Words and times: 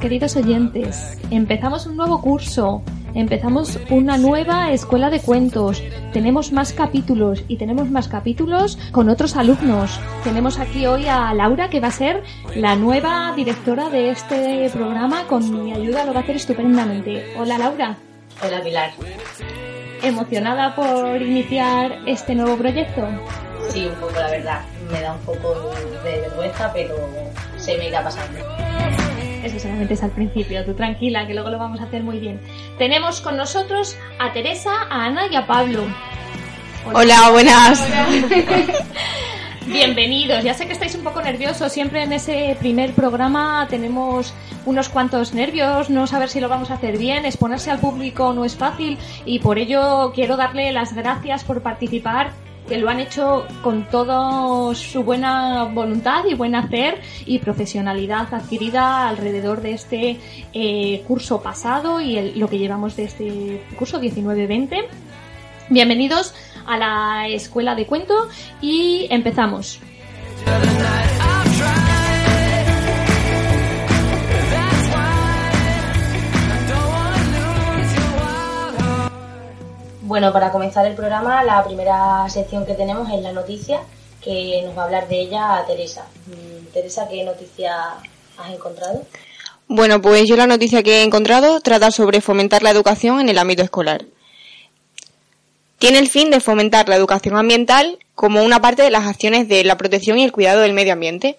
Queridos 0.00 0.34
oyentes. 0.34 1.18
Empezamos 1.30 1.84
un 1.84 1.98
nuevo 1.98 2.22
curso, 2.22 2.82
empezamos 3.14 3.78
una 3.90 4.16
nueva 4.16 4.72
escuela 4.72 5.10
de 5.10 5.20
cuentos. 5.20 5.82
Tenemos 6.14 6.52
más 6.52 6.72
capítulos 6.72 7.44
y 7.48 7.56
tenemos 7.56 7.90
más 7.90 8.08
capítulos 8.08 8.78
con 8.92 9.10
otros 9.10 9.36
alumnos. 9.36 10.00
Tenemos 10.24 10.58
aquí 10.58 10.86
hoy 10.86 11.06
a 11.06 11.34
Laura, 11.34 11.68
que 11.68 11.80
va 11.80 11.88
a 11.88 11.92
ser 11.92 12.22
la 12.56 12.76
nueva 12.76 13.34
directora 13.36 13.90
de 13.90 14.08
este 14.10 14.70
programa. 14.72 15.24
Con 15.24 15.64
mi 15.64 15.72
ayuda 15.74 16.06
lo 16.06 16.14
va 16.14 16.20
a 16.20 16.22
hacer 16.22 16.36
estupendamente. 16.36 17.34
Hola, 17.38 17.58
Laura. 17.58 17.96
Hola, 18.42 18.62
Pilar. 18.62 18.92
¿Emocionada 20.02 20.74
por 20.74 21.20
iniciar 21.20 21.98
este 22.06 22.34
nuevo 22.34 22.56
proyecto? 22.56 23.06
Sí, 23.68 23.84
un 23.84 23.94
poco, 23.96 24.14
la 24.18 24.30
verdad. 24.30 24.60
Me 24.90 25.02
da 25.02 25.12
un 25.12 25.20
poco 25.20 25.70
de 26.02 26.22
vergüenza, 26.22 26.72
pero 26.72 26.94
se 27.58 27.76
me 27.76 27.88
irá 27.88 28.02
pasando. 28.02 28.40
Eso 29.42 29.58
solamente 29.58 29.94
es 29.94 30.02
al 30.02 30.10
principio, 30.10 30.64
tú 30.64 30.74
tranquila, 30.74 31.26
que 31.26 31.34
luego 31.34 31.50
lo 31.50 31.58
vamos 31.58 31.80
a 31.80 31.84
hacer 31.84 32.02
muy 32.02 32.18
bien. 32.18 32.40
Tenemos 32.78 33.20
con 33.20 33.36
nosotros 33.36 33.96
a 34.18 34.32
Teresa, 34.32 34.70
a 34.90 35.06
Ana 35.06 35.26
y 35.30 35.36
a 35.36 35.46
Pablo. 35.46 35.84
Hola, 36.92 37.30
buenas. 37.30 37.86
Bienvenidos, 39.66 40.42
ya 40.42 40.52
sé 40.52 40.66
que 40.66 40.72
estáis 40.72 40.94
un 40.96 41.04
poco 41.04 41.22
nerviosos, 41.22 41.72
siempre 41.72 42.02
en 42.02 42.12
ese 42.12 42.56
primer 42.58 42.92
programa 42.92 43.66
tenemos 43.70 44.34
unos 44.66 44.88
cuantos 44.88 45.32
nervios, 45.32 45.90
no 45.90 46.06
saber 46.06 46.28
si 46.28 46.40
lo 46.40 46.48
vamos 46.48 46.70
a 46.70 46.74
hacer 46.74 46.98
bien, 46.98 47.24
exponerse 47.24 47.70
al 47.70 47.78
público 47.78 48.32
no 48.32 48.44
es 48.44 48.56
fácil 48.56 48.98
y 49.24 49.38
por 49.38 49.58
ello 49.58 50.12
quiero 50.12 50.36
darle 50.36 50.72
las 50.72 50.94
gracias 50.94 51.44
por 51.44 51.62
participar 51.62 52.32
que 52.70 52.78
lo 52.78 52.88
han 52.88 53.00
hecho 53.00 53.48
con 53.64 53.88
toda 53.88 54.72
su 54.76 55.02
buena 55.02 55.64
voluntad 55.64 56.24
y 56.26 56.34
buen 56.34 56.54
hacer 56.54 57.00
y 57.26 57.40
profesionalidad 57.40 58.32
adquirida 58.32 59.08
alrededor 59.08 59.60
de 59.60 59.72
este 59.72 60.20
eh, 60.52 61.02
curso 61.08 61.42
pasado 61.42 62.00
y 62.00 62.34
lo 62.36 62.48
que 62.48 62.58
llevamos 62.58 62.94
de 62.94 63.04
este 63.04 63.60
curso 63.76 64.00
19-20. 64.00 64.84
Bienvenidos 65.68 66.32
a 66.64 66.78
la 66.78 67.26
escuela 67.26 67.74
de 67.74 67.86
cuento 67.86 68.28
y 68.60 69.08
empezamos. 69.10 69.80
Bueno, 80.10 80.32
para 80.32 80.50
comenzar 80.50 80.84
el 80.86 80.96
programa, 80.96 81.44
la 81.44 81.62
primera 81.62 82.28
sección 82.28 82.66
que 82.66 82.74
tenemos 82.74 83.08
es 83.12 83.22
la 83.22 83.30
noticia, 83.30 83.78
que 84.20 84.60
nos 84.64 84.76
va 84.76 84.82
a 84.82 84.84
hablar 84.86 85.06
de 85.06 85.20
ella 85.20 85.62
Teresa. 85.68 86.04
Mm, 86.26 86.66
Teresa, 86.72 87.06
¿qué 87.08 87.22
noticia 87.22 87.72
has 88.36 88.52
encontrado? 88.52 89.06
Bueno, 89.68 90.02
pues 90.02 90.24
yo 90.28 90.34
la 90.34 90.48
noticia 90.48 90.82
que 90.82 90.98
he 90.98 91.02
encontrado 91.04 91.60
trata 91.60 91.92
sobre 91.92 92.20
fomentar 92.20 92.64
la 92.64 92.70
educación 92.70 93.20
en 93.20 93.28
el 93.28 93.38
ámbito 93.38 93.62
escolar. 93.62 94.04
Tiene 95.78 96.00
el 96.00 96.08
fin 96.08 96.32
de 96.32 96.40
fomentar 96.40 96.88
la 96.88 96.96
educación 96.96 97.36
ambiental 97.36 97.96
como 98.16 98.42
una 98.42 98.60
parte 98.60 98.82
de 98.82 98.90
las 98.90 99.06
acciones 99.06 99.46
de 99.46 99.62
la 99.62 99.78
protección 99.78 100.18
y 100.18 100.24
el 100.24 100.32
cuidado 100.32 100.62
del 100.62 100.72
medio 100.72 100.94
ambiente. 100.94 101.38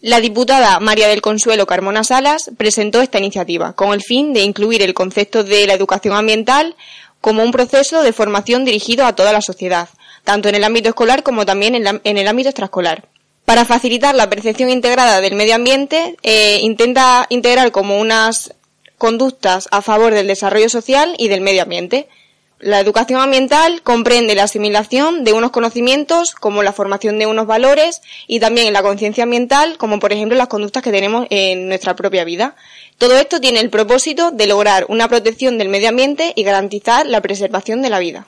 La 0.00 0.18
diputada 0.18 0.80
María 0.80 1.06
del 1.06 1.22
Consuelo 1.22 1.66
Carmona 1.66 2.02
Salas 2.02 2.50
presentó 2.56 3.00
esta 3.00 3.18
iniciativa 3.18 3.74
con 3.74 3.92
el 3.92 4.02
fin 4.02 4.32
de 4.32 4.40
incluir 4.40 4.82
el 4.82 4.92
concepto 4.92 5.44
de 5.44 5.68
la 5.68 5.74
educación 5.74 6.16
ambiental 6.16 6.74
como 7.22 7.42
un 7.42 7.50
proceso 7.52 8.02
de 8.02 8.12
formación 8.12 8.66
dirigido 8.66 9.06
a 9.06 9.14
toda 9.14 9.32
la 9.32 9.40
sociedad, 9.40 9.88
tanto 10.24 10.50
en 10.50 10.54
el 10.56 10.64
ámbito 10.64 10.90
escolar 10.90 11.22
como 11.22 11.46
también 11.46 11.74
en, 11.74 11.84
la- 11.84 12.00
en 12.04 12.18
el 12.18 12.28
ámbito 12.28 12.50
extraescolar. 12.50 13.08
Para 13.46 13.64
facilitar 13.64 14.14
la 14.14 14.28
percepción 14.28 14.68
integrada 14.68 15.20
del 15.22 15.34
medio 15.34 15.54
ambiente, 15.54 16.16
eh, 16.22 16.58
intenta 16.62 17.26
integrar 17.30 17.72
como 17.72 17.98
unas 17.98 18.52
conductas 18.98 19.66
a 19.72 19.82
favor 19.82 20.12
del 20.14 20.28
desarrollo 20.28 20.68
social 20.68 21.14
y 21.18 21.28
del 21.28 21.40
medio 21.40 21.62
ambiente. 21.62 22.08
La 22.60 22.78
educación 22.78 23.20
ambiental 23.20 23.82
comprende 23.82 24.36
la 24.36 24.44
asimilación 24.44 25.24
de 25.24 25.32
unos 25.32 25.50
conocimientos 25.50 26.36
como 26.36 26.62
la 26.62 26.72
formación 26.72 27.18
de 27.18 27.26
unos 27.26 27.48
valores 27.48 28.00
y 28.28 28.38
también 28.38 28.72
la 28.72 28.82
conciencia 28.84 29.24
ambiental 29.24 29.76
como 29.78 29.98
por 29.98 30.12
ejemplo 30.12 30.38
las 30.38 30.46
conductas 30.46 30.84
que 30.84 30.92
tenemos 30.92 31.26
en 31.30 31.66
nuestra 31.66 31.96
propia 31.96 32.22
vida. 32.22 32.54
Todo 32.98 33.16
esto 33.16 33.40
tiene 33.40 33.60
el 33.60 33.70
propósito 33.70 34.30
de 34.30 34.46
lograr 34.46 34.86
una 34.88 35.08
protección 35.08 35.58
del 35.58 35.68
medio 35.68 35.88
ambiente 35.88 36.32
y 36.36 36.44
garantizar 36.44 37.06
la 37.06 37.20
preservación 37.20 37.82
de 37.82 37.90
la 37.90 37.98
vida. 37.98 38.26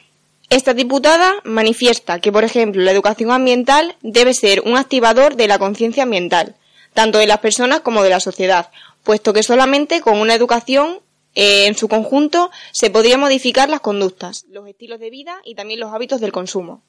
Esta 0.50 0.74
diputada 0.74 1.34
manifiesta 1.44 2.20
que, 2.20 2.32
por 2.32 2.44
ejemplo, 2.44 2.82
la 2.82 2.90
educación 2.90 3.30
ambiental 3.30 3.96
debe 4.02 4.34
ser 4.34 4.60
un 4.60 4.76
activador 4.76 5.36
de 5.36 5.48
la 5.48 5.58
conciencia 5.58 6.02
ambiental, 6.02 6.54
tanto 6.92 7.18
de 7.18 7.26
las 7.26 7.38
personas 7.38 7.80
como 7.80 8.02
de 8.02 8.10
la 8.10 8.20
sociedad, 8.20 8.70
puesto 9.02 9.32
que 9.32 9.42
solamente 9.42 10.00
con 10.00 10.18
una 10.18 10.34
educación 10.34 11.00
eh, 11.34 11.66
en 11.66 11.76
su 11.76 11.88
conjunto 11.88 12.50
se 12.72 12.90
podría 12.90 13.18
modificar 13.18 13.68
las 13.68 13.80
conductas, 13.80 14.44
los 14.50 14.68
estilos 14.68 15.00
de 15.00 15.10
vida 15.10 15.40
y 15.44 15.54
también 15.54 15.80
los 15.80 15.92
hábitos 15.92 16.20
del 16.20 16.32
consumo. 16.32 16.82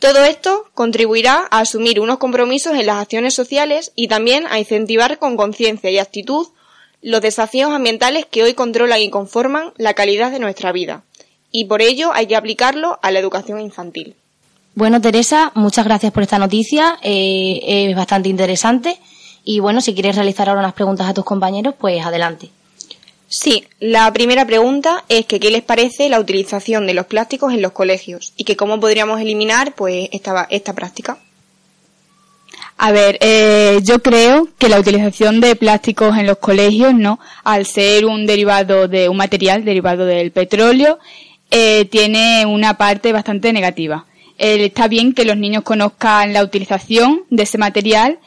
Todo 0.00 0.24
esto 0.24 0.66
contribuirá 0.74 1.46
a 1.50 1.60
asumir 1.60 2.00
unos 2.00 2.18
compromisos 2.18 2.74
en 2.74 2.86
las 2.86 2.96
acciones 2.96 3.34
sociales 3.34 3.92
y 3.94 4.08
también 4.08 4.46
a 4.48 4.58
incentivar 4.58 5.18
con 5.18 5.36
conciencia 5.36 5.90
y 5.90 5.98
actitud 5.98 6.48
los 7.04 7.20
desafíos 7.20 7.70
ambientales 7.70 8.24
que 8.24 8.42
hoy 8.42 8.54
controlan 8.54 9.00
y 9.00 9.10
conforman 9.10 9.72
la 9.76 9.92
calidad 9.92 10.32
de 10.32 10.38
nuestra 10.38 10.72
vida. 10.72 11.02
Y 11.52 11.66
por 11.66 11.82
ello 11.82 12.10
hay 12.14 12.26
que 12.26 12.34
aplicarlo 12.34 12.98
a 13.02 13.10
la 13.10 13.18
educación 13.18 13.60
infantil. 13.60 14.14
Bueno, 14.74 15.00
Teresa, 15.02 15.52
muchas 15.54 15.84
gracias 15.84 16.12
por 16.12 16.22
esta 16.22 16.38
noticia. 16.38 16.98
eh, 17.02 17.60
es 17.62 17.94
bastante 17.94 18.30
interesante. 18.30 18.98
Y 19.44 19.60
bueno, 19.60 19.82
si 19.82 19.92
quieres 19.92 20.16
realizar 20.16 20.48
ahora 20.48 20.62
unas 20.62 20.72
preguntas 20.72 21.06
a 21.06 21.12
tus 21.12 21.26
compañeros, 21.26 21.74
pues 21.78 22.04
adelante. 22.04 22.48
Sí, 23.28 23.66
la 23.80 24.10
primera 24.14 24.46
pregunta 24.46 25.04
es 25.10 25.26
que 25.26 25.38
qué 25.38 25.50
les 25.50 25.62
parece 25.62 26.08
la 26.08 26.20
utilización 26.20 26.86
de 26.86 26.94
los 26.94 27.04
plásticos 27.06 27.52
en 27.52 27.60
los 27.60 27.72
colegios 27.72 28.32
y 28.36 28.44
que 28.44 28.56
cómo 28.56 28.80
podríamos 28.80 29.20
eliminar 29.20 29.74
pues 29.74 30.08
esta, 30.12 30.46
esta 30.50 30.72
práctica. 30.72 31.18
A 32.76 32.92
ver, 32.92 33.18
eh, 33.20 33.80
yo 33.82 34.00
creo 34.00 34.48
que 34.58 34.68
la 34.68 34.80
utilización 34.80 35.40
de 35.40 35.54
plásticos 35.56 36.18
en 36.18 36.26
los 36.26 36.38
colegios, 36.38 36.92
¿no? 36.94 37.20
Al 37.44 37.66
ser 37.66 38.04
un 38.04 38.26
derivado 38.26 38.88
de 38.88 39.08
un 39.08 39.16
material 39.16 39.64
derivado 39.64 40.04
del 40.06 40.32
petróleo, 40.32 40.98
eh, 41.50 41.84
tiene 41.86 42.44
una 42.46 42.76
parte 42.76 43.12
bastante 43.12 43.52
negativa. 43.52 44.06
Eh, 44.38 44.64
está 44.64 44.88
bien 44.88 45.12
que 45.12 45.24
los 45.24 45.36
niños 45.36 45.62
conozcan 45.62 46.32
la 46.32 46.42
utilización 46.42 47.22
de 47.30 47.44
ese 47.44 47.58
material, 47.58 48.18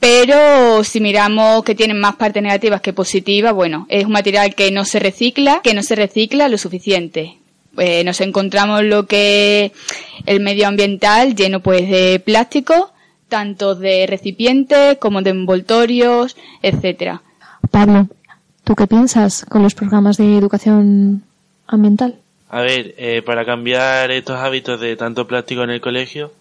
pero 0.00 0.82
si 0.82 1.00
miramos 1.00 1.62
que 1.62 1.74
tienen 1.74 2.00
más 2.00 2.16
partes 2.16 2.42
negativas 2.42 2.80
que 2.80 2.92
positivas, 2.92 3.54
bueno, 3.54 3.86
es 3.88 4.04
un 4.04 4.12
material 4.12 4.54
que 4.54 4.72
no 4.72 4.84
se 4.84 4.98
recicla, 4.98 5.60
que 5.62 5.74
no 5.74 5.82
se 5.82 5.94
recicla 5.94 6.48
lo 6.48 6.58
suficiente. 6.58 7.36
Eh, 7.78 8.02
nos 8.02 8.20
encontramos 8.20 8.82
lo 8.82 9.06
que 9.06 9.72
el 10.26 10.40
medio 10.40 10.66
ambiental 10.66 11.36
lleno 11.36 11.60
pues 11.60 11.88
de 11.88 12.18
plástico, 12.18 12.92
tanto 13.30 13.74
de 13.74 14.06
recipientes 14.06 14.98
como 14.98 15.22
de 15.22 15.30
envoltorios, 15.30 16.36
etcétera. 16.60 17.22
Pablo, 17.70 18.08
¿tú 18.64 18.74
qué 18.74 18.86
piensas 18.86 19.46
con 19.48 19.62
los 19.62 19.74
programas 19.74 20.18
de 20.18 20.36
educación 20.36 21.22
ambiental? 21.66 22.16
A 22.50 22.60
ver, 22.60 22.94
eh, 22.98 23.22
para 23.24 23.46
cambiar 23.46 24.10
estos 24.10 24.36
hábitos 24.36 24.80
de 24.80 24.96
tanto 24.96 25.26
plástico 25.26 25.62
en 25.62 25.70
el 25.70 25.80
colegio, 25.80 26.32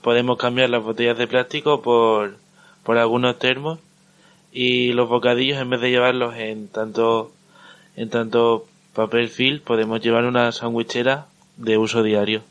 podemos 0.00 0.38
cambiar 0.38 0.70
las 0.70 0.82
botellas 0.82 1.18
de 1.18 1.26
plástico 1.26 1.82
por, 1.82 2.38
por 2.84 2.96
algunos 2.96 3.38
termos 3.38 3.80
y 4.52 4.92
los 4.92 5.08
bocadillos 5.08 5.60
en 5.60 5.68
vez 5.68 5.80
de 5.80 5.90
llevarlos 5.90 6.34
en 6.36 6.68
tanto 6.68 7.32
en 7.96 8.08
tanto 8.08 8.66
papel 8.94 9.28
film 9.28 9.60
podemos 9.60 10.00
llevar 10.00 10.24
una 10.24 10.52
sandwichera 10.52 11.26
de 11.56 11.76
uso 11.78 12.02
diario. 12.02 12.42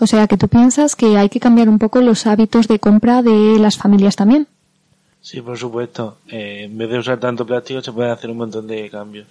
O 0.00 0.06
sea, 0.06 0.26
que 0.26 0.36
tú 0.36 0.48
piensas 0.48 0.94
que 0.94 1.16
hay 1.16 1.28
que 1.28 1.40
cambiar 1.40 1.68
un 1.68 1.78
poco 1.78 2.00
los 2.00 2.26
hábitos 2.26 2.68
de 2.68 2.78
compra 2.78 3.22
de 3.22 3.58
las 3.58 3.76
familias 3.76 4.16
también. 4.16 4.46
Sí, 5.20 5.40
por 5.40 5.58
supuesto. 5.58 6.18
Eh, 6.28 6.62
en 6.64 6.78
vez 6.78 6.88
de 6.88 6.98
usar 6.98 7.18
tanto 7.18 7.44
plástico 7.44 7.82
se 7.82 7.92
pueden 7.92 8.12
hacer 8.12 8.30
un 8.30 8.36
montón 8.36 8.66
de 8.66 8.88
cambios. 8.88 9.26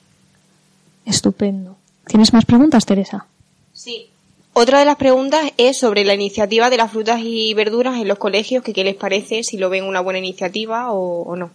Estupendo. 1.05 1.77
¿Tienes 2.05 2.33
más 2.33 2.45
preguntas, 2.45 2.85
Teresa? 2.85 3.25
Sí. 3.73 4.07
Otra 4.53 4.79
de 4.79 4.85
las 4.85 4.97
preguntas 4.97 5.51
es 5.57 5.77
sobre 5.77 6.03
la 6.03 6.15
iniciativa 6.15 6.69
de 6.69 6.77
las 6.77 6.91
frutas 6.91 7.19
y 7.23 7.53
verduras 7.53 7.95
en 7.95 8.07
los 8.07 8.17
colegios, 8.17 8.63
que 8.63 8.73
qué 8.73 8.83
les 8.83 8.95
parece, 8.95 9.43
si 9.43 9.57
lo 9.57 9.69
ven 9.69 9.83
una 9.83 10.01
buena 10.01 10.19
iniciativa 10.19 10.91
o, 10.91 11.21
o 11.21 11.35
no. 11.35 11.51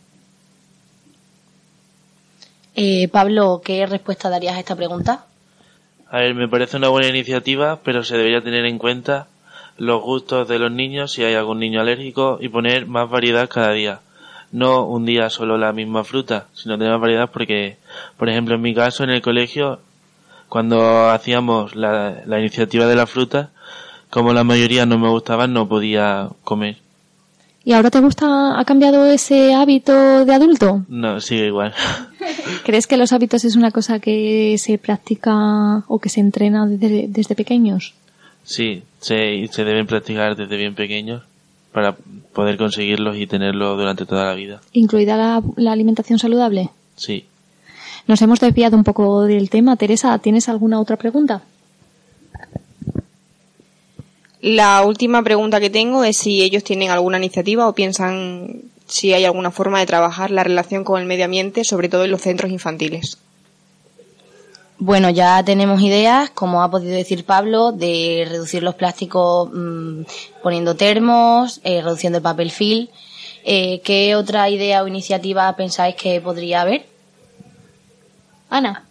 Eh, 2.75 3.08
Pablo, 3.08 3.61
¿qué 3.65 3.85
respuesta 3.87 4.31
darías 4.31 4.56
a 4.56 4.61
esta 4.61 4.76
pregunta? 4.76 5.26
A 6.12 6.19
ver, 6.19 6.35
me 6.35 6.47
parece 6.47 6.76
una 6.76 6.91
buena 6.91 7.09
iniciativa, 7.09 7.81
pero 7.82 8.05
se 8.05 8.19
debería 8.19 8.43
tener 8.43 8.67
en 8.67 8.76
cuenta 8.76 9.29
los 9.79 10.03
gustos 10.03 10.47
de 10.47 10.59
los 10.59 10.70
niños 10.70 11.11
si 11.11 11.25
hay 11.25 11.32
algún 11.32 11.59
niño 11.59 11.81
alérgico 11.81 12.37
y 12.38 12.50
poner 12.50 12.87
más 12.87 13.09
variedad 13.09 13.49
cada 13.49 13.73
día. 13.73 14.00
No 14.53 14.85
un 14.85 15.06
día 15.06 15.31
solo 15.31 15.56
la 15.56 15.73
misma 15.73 16.05
fruta, 16.05 16.49
sino 16.53 16.76
tener 16.76 16.93
más 16.93 17.00
variedad 17.00 17.31
porque, 17.32 17.79
por 18.19 18.29
ejemplo, 18.29 18.56
en 18.56 18.61
mi 18.61 18.75
caso 18.75 19.05
en 19.05 19.09
el 19.09 19.23
colegio, 19.23 19.81
cuando 20.50 21.09
hacíamos 21.09 21.75
la, 21.76 22.19
la 22.26 22.38
iniciativa 22.41 22.87
de 22.87 22.94
la 22.94 23.06
fruta, 23.06 23.49
como 24.11 24.35
la 24.35 24.44
mayoría 24.44 24.85
no 24.85 24.99
me 24.99 25.08
gustaban, 25.08 25.55
no 25.55 25.67
podía 25.67 26.29
comer. 26.44 26.76
¿Y 27.65 27.73
ahora 27.73 27.91
te 27.91 28.00
gusta, 28.00 28.61
ha 28.61 28.65
cambiado 28.67 29.06
ese 29.06 29.55
hábito 29.55 30.26
de 30.26 30.35
adulto? 30.35 30.85
No, 30.88 31.20
sigue 31.20 31.47
igual. 31.47 31.73
¿Crees 32.64 32.87
que 32.87 32.96
los 32.96 33.12
hábitos 33.12 33.44
es 33.44 33.56
una 33.56 33.70
cosa 33.70 33.99
que 33.99 34.56
se 34.58 34.79
practica 34.79 35.84
o 35.88 35.99
que 35.99 36.08
se 36.08 36.20
entrena 36.20 36.67
desde, 36.67 37.06
desde 37.08 37.34
pequeños? 37.34 37.94
Sí, 38.44 38.82
se, 39.00 39.49
se 39.50 39.64
deben 39.64 39.87
practicar 39.87 40.37
desde 40.37 40.56
bien 40.56 40.75
pequeños 40.75 41.23
para 41.73 41.94
poder 42.32 42.56
conseguirlos 42.56 43.17
y 43.17 43.26
tenerlos 43.26 43.79
durante 43.79 44.05
toda 44.05 44.26
la 44.26 44.34
vida. 44.34 44.61
¿Incluida 44.73 45.17
la, 45.17 45.43
la 45.56 45.73
alimentación 45.73 46.19
saludable? 46.19 46.70
Sí. 46.96 47.25
Nos 48.06 48.20
hemos 48.20 48.40
desviado 48.40 48.76
un 48.76 48.84
poco 48.84 49.23
del 49.23 49.49
tema. 49.49 49.76
Teresa, 49.76 50.19
¿tienes 50.19 50.49
alguna 50.49 50.81
otra 50.81 50.96
pregunta? 50.96 51.43
La 54.40 54.84
última 54.84 55.23
pregunta 55.23 55.61
que 55.61 55.70
tengo 55.70 56.02
es 56.02 56.19
si 56.19 56.43
ellos 56.43 56.64
tienen 56.64 56.90
alguna 56.90 57.17
iniciativa 57.19 57.69
o 57.69 57.75
piensan 57.75 58.62
si 58.93 59.15
hay 59.15 59.25
alguna 59.25 59.50
forma 59.50 59.79
de 59.79 59.87
trabajar 59.87 60.31
la 60.31 60.44
relación 60.44 60.85
con 60.85 61.00
el 61.00 61.06
medio 61.06 61.25
ambiente, 61.25 61.65
sobre 61.65 61.89
todo 61.89 62.05
en 62.05 62.11
los 62.11 62.21
centros 62.21 62.53
infantiles. 62.53 63.17
Bueno, 64.79 65.09
ya 65.09 65.43
tenemos 65.44 65.81
ideas, 65.81 66.31
como 66.31 66.62
ha 66.62 66.71
podido 66.71 66.94
decir 66.94 67.25
Pablo, 67.25 67.73
de 67.73 68.27
reducir 68.29 68.62
los 68.62 68.75
plásticos 68.75 69.49
mmm, 69.53 70.03
poniendo 70.43 70.75
termos, 70.75 71.61
eh, 71.65 71.81
reduciendo 71.81 72.19
el 72.19 72.23
papel 72.23 72.50
film. 72.50 72.89
Eh, 73.44 73.81
¿Qué 73.83 74.15
otra 74.15 74.50
idea 74.50 74.83
o 74.83 74.89
iniciativa 74.89 75.55
pensáis 75.56 75.94
que 75.94 76.21
podría 76.21 76.62
haber? 76.62 76.85
Ana. 78.50 78.85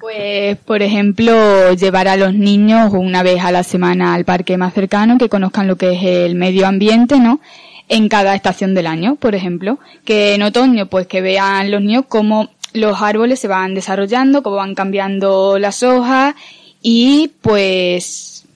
Pues, 0.00 0.56
por 0.58 0.82
ejemplo, 0.82 1.72
llevar 1.74 2.08
a 2.08 2.16
los 2.16 2.34
niños 2.34 2.92
una 2.92 3.22
vez 3.22 3.44
a 3.44 3.52
la 3.52 3.62
semana 3.62 4.14
al 4.14 4.24
parque 4.24 4.56
más 4.56 4.74
cercano, 4.74 5.18
que 5.18 5.28
conozcan 5.28 5.68
lo 5.68 5.76
que 5.76 5.92
es 5.92 6.02
el 6.02 6.34
medio 6.34 6.66
ambiente, 6.66 7.20
¿no? 7.20 7.40
En 7.88 8.08
cada 8.08 8.34
estación 8.34 8.74
del 8.74 8.86
año, 8.86 9.16
por 9.16 9.34
ejemplo. 9.34 9.78
Que 10.04 10.34
en 10.34 10.42
otoño, 10.42 10.86
pues 10.86 11.06
que 11.06 11.20
vean 11.20 11.70
los 11.70 11.82
niños 11.82 12.04
cómo 12.08 12.48
los 12.72 13.02
árboles 13.02 13.38
se 13.40 13.48
van 13.48 13.74
desarrollando, 13.74 14.42
cómo 14.42 14.56
van 14.56 14.74
cambiando 14.74 15.58
las 15.58 15.82
hojas 15.82 16.34
y 16.80 17.32
pues... 17.42 18.46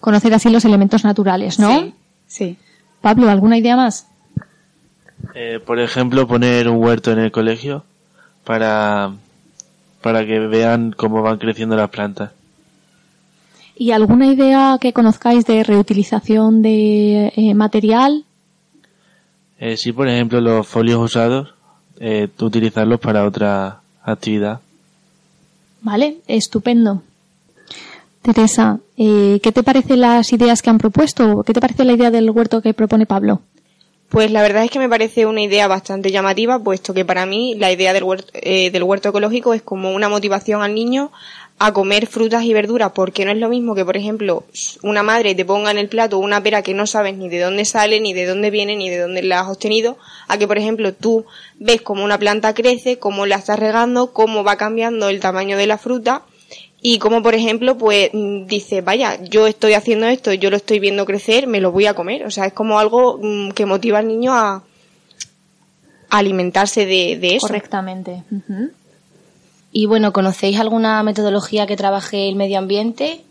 Conocer 0.00 0.34
así 0.34 0.50
los 0.50 0.64
elementos 0.64 1.04
naturales, 1.04 1.58
¿no? 1.58 1.80
Sí. 1.80 1.94
sí. 2.26 2.56
Pablo, 3.00 3.28
¿alguna 3.28 3.58
idea 3.58 3.76
más? 3.76 4.06
Eh, 5.34 5.60
por 5.64 5.78
ejemplo, 5.78 6.26
poner 6.26 6.68
un 6.68 6.82
huerto 6.82 7.12
en 7.12 7.18
el 7.20 7.30
colegio 7.30 7.84
para 8.44 9.12
para 10.02 10.26
que 10.26 10.40
vean 10.40 10.92
cómo 10.94 11.22
van 11.22 11.38
creciendo 11.38 11.76
las 11.76 11.88
plantas. 11.88 12.32
¿Y 13.76 13.92
alguna 13.92 14.26
idea 14.26 14.76
que 14.80 14.92
conozcáis 14.92 15.46
de 15.46 15.62
reutilización 15.62 16.60
de 16.60 17.32
eh, 17.34 17.54
material? 17.54 18.24
Eh, 19.64 19.76
sí, 19.76 19.92
por 19.92 20.08
ejemplo, 20.08 20.40
los 20.40 20.66
folios 20.66 20.98
usados, 20.98 21.54
eh, 22.00 22.26
utilizarlos 22.40 22.98
para 22.98 23.24
otra 23.24 23.80
actividad. 24.02 24.58
Vale, 25.82 26.16
estupendo. 26.26 27.00
Teresa, 28.22 28.80
eh, 28.96 29.38
¿qué 29.40 29.52
te 29.52 29.62
parecen 29.62 30.00
las 30.00 30.32
ideas 30.32 30.62
que 30.62 30.70
han 30.70 30.78
propuesto? 30.78 31.44
¿Qué 31.44 31.52
te 31.52 31.60
parece 31.60 31.84
la 31.84 31.92
idea 31.92 32.10
del 32.10 32.28
huerto 32.30 32.60
que 32.60 32.74
propone 32.74 33.06
Pablo? 33.06 33.40
Pues 34.08 34.32
la 34.32 34.42
verdad 34.42 34.64
es 34.64 34.70
que 34.72 34.80
me 34.80 34.88
parece 34.88 35.26
una 35.26 35.42
idea 35.42 35.68
bastante 35.68 36.10
llamativa, 36.10 36.58
puesto 36.58 36.92
que 36.92 37.04
para 37.04 37.24
mí 37.24 37.54
la 37.54 37.70
idea 37.70 37.92
del 37.92 38.02
huerto, 38.02 38.32
eh, 38.34 38.70
del 38.72 38.82
huerto 38.82 39.10
ecológico 39.10 39.54
es 39.54 39.62
como 39.62 39.92
una 39.92 40.08
motivación 40.08 40.60
al 40.62 40.74
niño 40.74 41.12
a 41.64 41.72
comer 41.72 42.08
frutas 42.08 42.42
y 42.42 42.52
verduras, 42.52 42.90
porque 42.92 43.24
no 43.24 43.30
es 43.30 43.38
lo 43.38 43.48
mismo 43.48 43.76
que, 43.76 43.84
por 43.84 43.96
ejemplo, 43.96 44.42
una 44.82 45.04
madre 45.04 45.36
te 45.36 45.44
ponga 45.44 45.70
en 45.70 45.78
el 45.78 45.88
plato 45.88 46.18
una 46.18 46.42
pera 46.42 46.60
que 46.62 46.74
no 46.74 46.88
sabes 46.88 47.16
ni 47.16 47.28
de 47.28 47.38
dónde 47.38 47.64
sale, 47.64 48.00
ni 48.00 48.12
de 48.12 48.26
dónde 48.26 48.50
viene, 48.50 48.74
ni 48.74 48.90
de 48.90 48.98
dónde 48.98 49.22
la 49.22 49.38
has 49.38 49.48
obtenido, 49.48 49.96
a 50.26 50.38
que, 50.38 50.48
por 50.48 50.58
ejemplo, 50.58 50.92
tú 50.92 51.24
ves 51.60 51.80
cómo 51.80 52.02
una 52.02 52.18
planta 52.18 52.52
crece, 52.52 52.98
cómo 52.98 53.26
la 53.26 53.36
estás 53.36 53.60
regando, 53.60 54.12
cómo 54.12 54.42
va 54.42 54.56
cambiando 54.56 55.08
el 55.08 55.20
tamaño 55.20 55.56
de 55.56 55.68
la 55.68 55.78
fruta, 55.78 56.22
y 56.80 56.98
como 56.98 57.22
por 57.22 57.36
ejemplo 57.36 57.78
pues 57.78 58.10
dice 58.12 58.80
vaya 58.80 59.22
yo 59.22 59.46
estoy 59.46 59.74
haciendo 59.74 60.06
esto 60.08 60.32
yo 60.32 60.50
lo 60.50 60.56
estoy 60.56 60.80
viendo 60.80 61.06
crecer 61.06 61.46
me 61.46 61.60
lo 61.60 61.70
voy 61.70 61.86
a 61.86 61.94
comer 61.94 62.26
o 62.26 62.30
sea 62.32 62.46
es 62.46 62.52
como 62.52 62.80
algo 62.80 63.20
que 63.54 63.66
motiva 63.66 64.00
al 64.00 64.08
niño 64.08 64.34
a, 64.34 64.64
alimentarse 66.10 66.84
de, 66.84 67.16
de, 67.18 67.36
eso. 67.36 67.46
Correctamente. 67.46 68.22
Y 69.72 69.86
bueno 69.86 70.12
conocéis 70.12 70.60
alguna 70.60 71.02
metodología 71.02 71.66
que 71.66 71.76
trabaje 71.76 72.28
el 72.28 72.36
medio 72.36 72.58
ambiente 72.58 73.22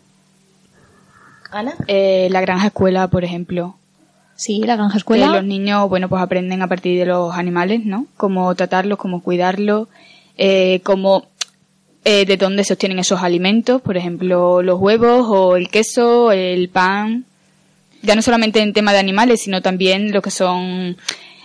Ana 1.50 1.74
eh, 1.86 2.28
la 2.30 2.40
granja 2.40 2.66
escuela 2.66 3.08
por 3.08 3.24
ejemplo 3.24 3.76
Sí, 4.34 4.60
la 4.64 4.74
granja 4.74 4.98
escuela. 4.98 5.28
Los 5.28 5.44
niños, 5.44 5.88
bueno, 5.88 6.08
pues 6.08 6.20
aprenden 6.20 6.62
a 6.62 6.66
partir 6.66 6.98
de 6.98 7.06
los 7.06 7.32
animales, 7.32 7.84
¿no? 7.84 8.06
Cómo 8.16 8.52
tratarlos, 8.56 8.98
cómo 8.98 9.22
cuidarlos, 9.22 9.86
eh, 10.36 10.80
cómo 10.82 11.28
eh, 12.04 12.24
de 12.24 12.36
dónde 12.36 12.64
se 12.64 12.72
obtienen 12.72 12.98
esos 12.98 13.22
alimentos, 13.22 13.80
por 13.80 13.96
ejemplo, 13.96 14.60
los 14.62 14.80
huevos 14.80 15.26
o 15.28 15.54
el 15.54 15.68
queso, 15.68 16.32
el 16.32 16.68
pan, 16.68 17.24
ya 18.02 18.16
no 18.16 18.22
solamente 18.22 18.60
en 18.60 18.72
tema 18.72 18.92
de 18.92 18.98
animales, 18.98 19.42
sino 19.42 19.62
también 19.62 20.10
lo 20.10 20.22
que 20.22 20.32
son 20.32 20.96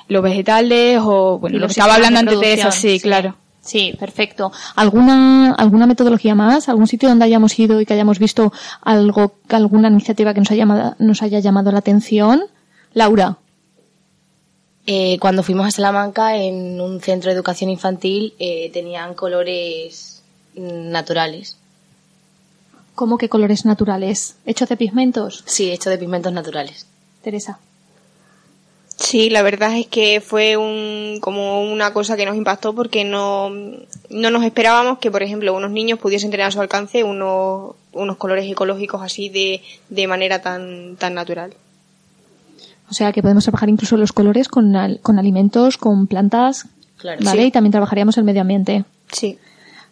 los 0.07 0.23
vegetales 0.23 0.99
o, 1.03 1.37
bueno, 1.37 1.59
lo 1.59 1.67
que 1.67 1.73
estaba 1.73 1.93
hablando 1.93 2.21
antes 2.21 2.39
de 2.39 2.53
eso, 2.53 2.71
sí, 2.71 2.93
sí, 2.93 2.99
claro. 2.99 3.35
Sí, 3.67 3.93
perfecto. 3.99 4.49
¿Alguna, 4.77 5.53
alguna 5.53 5.87
metodología 5.87 6.35
más? 6.35 6.69
¿Algún 6.69 6.87
sitio 6.87 7.09
donde 7.09 7.25
hayamos 7.25 7.59
ido 7.59 7.81
y 7.81 7.85
que 7.85 7.93
hayamos 7.93 8.17
visto 8.17 8.53
algo, 8.81 9.33
alguna 9.49 9.89
iniciativa 9.89 10.33
que 10.33 10.39
nos 10.39 10.51
haya 10.51 10.59
llamado, 10.59 10.95
nos 10.99 11.21
haya 11.21 11.39
llamado 11.39 11.73
la 11.73 11.79
atención? 11.79 12.43
Laura. 12.93 13.35
Eh, 14.85 15.17
cuando 15.19 15.43
fuimos 15.43 15.67
a 15.67 15.71
Salamanca, 15.71 16.37
en 16.37 16.79
un 16.79 17.01
centro 17.01 17.29
de 17.29 17.35
educación 17.35 17.69
infantil, 17.69 18.35
eh, 18.39 18.69
tenían 18.71 19.15
colores 19.15 20.23
naturales. 20.55 21.57
¿Cómo 22.95 23.17
que 23.17 23.27
colores 23.27 23.65
naturales? 23.65 24.37
¿Hechos 24.45 24.69
de 24.69 24.77
pigmentos? 24.77 25.43
Sí, 25.45 25.71
hechos 25.71 25.91
de 25.91 25.97
pigmentos 25.97 26.31
naturales. 26.31 26.87
Teresa. 27.21 27.59
Sí, 28.97 29.29
la 29.29 29.43
verdad 29.43 29.77
es 29.77 29.85
que 29.85 30.21
fue 30.21 30.57
un, 30.57 31.19
como 31.21 31.61
una 31.63 31.93
cosa 31.93 32.17
que 32.17 32.25
nos 32.25 32.35
impactó 32.35 32.73
porque 32.73 33.03
no, 33.03 33.49
no 34.09 34.31
nos 34.31 34.43
esperábamos 34.43 34.97
que, 34.97 35.11
por 35.11 35.21
ejemplo, 35.21 35.55
unos 35.55 35.69
niños 35.69 35.99
pudiesen 35.99 36.31
tener 36.31 36.47
a 36.47 36.51
su 36.51 36.59
alcance 36.59 37.03
unos, 37.03 37.75
unos 37.93 38.17
colores 38.17 38.49
ecológicos 38.51 39.01
así 39.03 39.29
de, 39.29 39.61
de 39.89 40.07
manera 40.07 40.41
tan, 40.41 40.95
tan 40.97 41.13
natural. 41.13 41.53
O 42.89 42.93
sea 42.93 43.11
que 43.11 43.21
podemos 43.21 43.43
trabajar 43.43 43.69
incluso 43.69 43.97
los 43.97 44.13
colores 44.13 44.47
con, 44.47 44.75
al, 44.75 44.99
con 45.01 45.19
alimentos, 45.19 45.77
con 45.77 46.07
plantas, 46.07 46.65
claro, 46.97 47.19
¿vale? 47.23 47.41
sí. 47.43 47.47
Y 47.49 47.51
también 47.51 47.71
trabajaríamos 47.71 48.17
el 48.17 48.23
medio 48.23 48.41
ambiente. 48.41 48.83
Sí. 49.11 49.37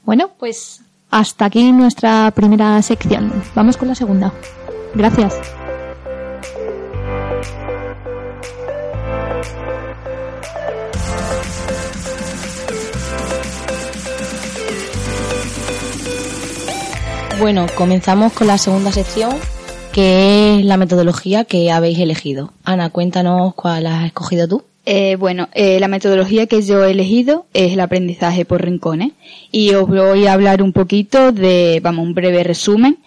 Bueno, 0.04 0.32
pues 0.40 0.82
hasta 1.12 1.46
aquí 1.46 1.72
nuestra 1.72 2.32
primera 2.32 2.82
sección. 2.82 3.32
Vamos 3.54 3.78
con 3.78 3.88
la 3.88 3.96
segunda. 3.96 4.34
Gracias. 4.96 5.40
Bueno, 17.40 17.66
comenzamos 17.76 18.32
con 18.32 18.48
la 18.48 18.58
segunda 18.58 18.94
sección, 18.94 19.32
que 19.94 20.56
es 20.56 20.66
la 20.66 20.78
metodología 20.78 21.44
que 21.44 21.70
habéis 21.70 22.00
elegido. 22.00 22.54
Ana, 22.64 22.90
cuéntanos 22.90 23.54
cuál 23.56 23.88
has 23.88 24.06
escogido 24.06 24.48
tú. 24.48 24.64
Eh, 24.86 25.18
bueno, 25.18 25.50
eh, 25.54 25.80
la 25.80 25.90
metodología 25.90 26.48
que 26.48 26.62
yo 26.62 26.86
he 26.86 26.92
elegido 26.92 27.46
es 27.54 27.74
el 27.74 27.82
aprendizaje 27.82 28.46
por 28.46 28.64
rincones 28.64 29.12
y 29.52 29.72
os 29.74 29.88
voy 29.88 30.28
a 30.28 30.34
hablar 30.34 30.64
un 30.64 30.72
poquito 30.72 31.34
de, 31.34 31.82
vamos, 31.84 32.06
un 32.06 32.14
breve 32.14 32.44
resumen 32.44 33.00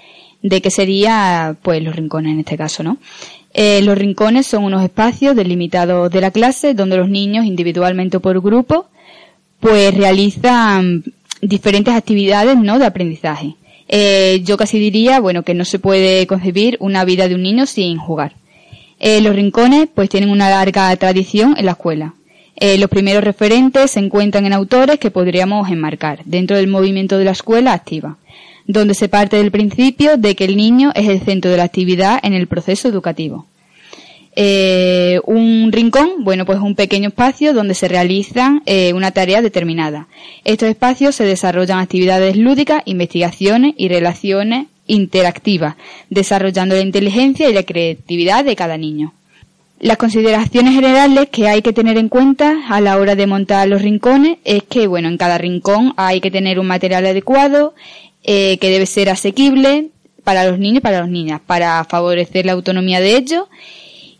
de 0.42 0.60
qué 0.60 0.70
sería, 0.70 1.56
pues, 1.62 1.82
los 1.82 1.96
rincones 1.96 2.32
en 2.32 2.40
este 2.40 2.58
caso, 2.58 2.82
¿no? 2.82 2.98
Eh, 3.54 3.80
los 3.82 3.96
rincones 3.96 4.46
son 4.46 4.64
unos 4.64 4.82
espacios 4.82 5.34
delimitados 5.36 6.10
de 6.10 6.20
la 6.20 6.30
clase 6.32 6.74
donde 6.74 6.98
los 6.98 7.08
niños, 7.08 7.46
individualmente 7.46 8.18
o 8.18 8.20
por 8.20 8.40
grupo, 8.42 8.86
pues 9.58 9.94
realizan 9.94 11.02
diferentes 11.40 11.94
actividades, 11.94 12.58
¿no? 12.58 12.78
De 12.78 12.86
aprendizaje. 12.86 13.56
Eh, 13.88 14.42
yo 14.44 14.56
casi 14.56 14.78
diría, 14.78 15.18
bueno, 15.18 15.42
que 15.42 15.54
no 15.54 15.64
se 15.64 15.78
puede 15.78 16.26
concebir 16.26 16.76
una 16.80 17.04
vida 17.04 17.26
de 17.26 17.34
un 17.34 17.42
niño 17.42 17.66
sin 17.66 17.96
jugar. 17.98 18.34
Eh, 19.00 19.20
los 19.20 19.34
rincones 19.34 19.88
pues 19.94 20.08
tienen 20.08 20.30
una 20.30 20.50
larga 20.50 20.94
tradición 20.96 21.54
en 21.56 21.66
la 21.66 21.72
escuela. 21.72 22.14
Eh, 22.56 22.76
los 22.78 22.90
primeros 22.90 23.22
referentes 23.22 23.92
se 23.92 24.00
encuentran 24.00 24.44
en 24.44 24.52
autores 24.52 24.98
que 24.98 25.12
podríamos 25.12 25.70
enmarcar 25.70 26.20
dentro 26.24 26.56
del 26.56 26.66
movimiento 26.66 27.16
de 27.16 27.24
la 27.24 27.30
escuela 27.30 27.72
activa, 27.72 28.16
donde 28.66 28.94
se 28.94 29.08
parte 29.08 29.36
del 29.36 29.52
principio 29.52 30.16
de 30.16 30.34
que 30.34 30.44
el 30.44 30.56
niño 30.56 30.90
es 30.94 31.08
el 31.08 31.20
centro 31.20 31.50
de 31.50 31.56
la 31.56 31.62
actividad 31.62 32.18
en 32.22 32.34
el 32.34 32.48
proceso 32.48 32.88
educativo. 32.88 33.46
Eh, 34.40 35.20
un 35.24 35.72
rincón, 35.72 36.22
bueno, 36.22 36.46
pues 36.46 36.60
un 36.60 36.76
pequeño 36.76 37.08
espacio 37.08 37.52
donde 37.52 37.74
se 37.74 37.88
realizan 37.88 38.62
eh, 38.66 38.92
una 38.92 39.10
tarea 39.10 39.42
determinada. 39.42 40.06
Estos 40.44 40.68
espacios 40.68 41.16
se 41.16 41.24
desarrollan 41.24 41.80
actividades 41.80 42.36
lúdicas, 42.36 42.82
investigaciones 42.84 43.74
y 43.76 43.88
relaciones 43.88 44.68
interactivas, 44.86 45.74
desarrollando 46.08 46.76
la 46.76 46.82
inteligencia 46.82 47.50
y 47.50 47.52
la 47.52 47.64
creatividad 47.64 48.44
de 48.44 48.54
cada 48.54 48.76
niño. 48.78 49.12
Las 49.80 49.96
consideraciones 49.96 50.72
generales 50.72 51.30
que 51.32 51.48
hay 51.48 51.60
que 51.60 51.72
tener 51.72 51.98
en 51.98 52.08
cuenta 52.08 52.62
a 52.68 52.80
la 52.80 52.96
hora 52.96 53.16
de 53.16 53.26
montar 53.26 53.66
los 53.66 53.82
rincones 53.82 54.38
es 54.44 54.62
que, 54.62 54.86
bueno, 54.86 55.08
en 55.08 55.18
cada 55.18 55.38
rincón 55.38 55.94
hay 55.96 56.20
que 56.20 56.30
tener 56.30 56.60
un 56.60 56.68
material 56.68 57.04
adecuado, 57.06 57.74
eh, 58.22 58.56
que 58.58 58.70
debe 58.70 58.86
ser 58.86 59.10
asequible 59.10 59.88
para 60.22 60.48
los 60.48 60.60
niños 60.60 60.78
y 60.78 60.82
para 60.82 61.00
las 61.00 61.08
niñas, 61.08 61.40
para 61.44 61.82
favorecer 61.82 62.46
la 62.46 62.52
autonomía 62.52 63.00
de 63.00 63.16
ellos, 63.16 63.46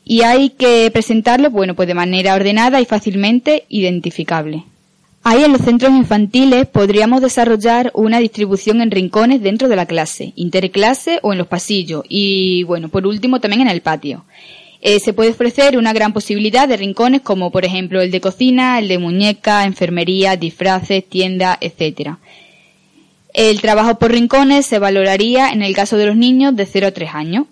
y 0.09 0.23
hay 0.23 0.49
que 0.49 0.91
presentarlo, 0.91 1.51
bueno, 1.51 1.75
pues 1.75 1.87
de 1.87 1.93
manera 1.93 2.35
ordenada 2.35 2.81
y 2.81 2.87
fácilmente 2.87 3.65
identificable. 3.69 4.65
Ahí 5.23 5.45
en 5.45 5.53
los 5.53 5.61
centros 5.61 5.93
infantiles 5.93 6.67
podríamos 6.67 7.21
desarrollar 7.21 7.91
una 7.93 8.19
distribución 8.19 8.81
en 8.81 8.91
rincones 8.91 9.43
dentro 9.43 9.69
de 9.69 9.77
la 9.77 9.85
clase, 9.85 10.33
interclase 10.35 11.19
o 11.23 11.33
en 11.33 11.39
los 11.39 11.47
pasillos 11.47 12.05
y 12.09 12.63
bueno, 12.63 12.89
por 12.89 13.07
último 13.07 13.39
también 13.39 13.61
en 13.61 13.69
el 13.69 13.83
patio. 13.83 14.25
Eh, 14.81 14.99
se 14.99 15.13
puede 15.13 15.31
ofrecer 15.31 15.77
una 15.77 15.93
gran 15.93 16.15
posibilidad 16.15 16.67
de 16.67 16.79
rincones 16.79 17.21
como 17.21 17.51
por 17.51 17.67
ejemplo 17.67 18.01
el 18.01 18.11
de 18.11 18.23
cocina, 18.23 18.79
el 18.79 18.89
de 18.89 18.97
muñeca, 18.97 19.67
enfermería, 19.67 20.37
disfraces, 20.37 21.07
tienda, 21.07 21.59
etc. 21.61 22.13
El 23.35 23.61
trabajo 23.61 23.99
por 23.99 24.13
rincones 24.13 24.65
se 24.65 24.79
valoraría 24.79 25.51
en 25.51 25.61
el 25.61 25.75
caso 25.75 25.99
de 25.99 26.07
los 26.07 26.17
niños 26.17 26.57
de 26.57 26.65
0 26.65 26.87
a 26.87 26.93
3 26.93 27.11
años. 27.13 27.45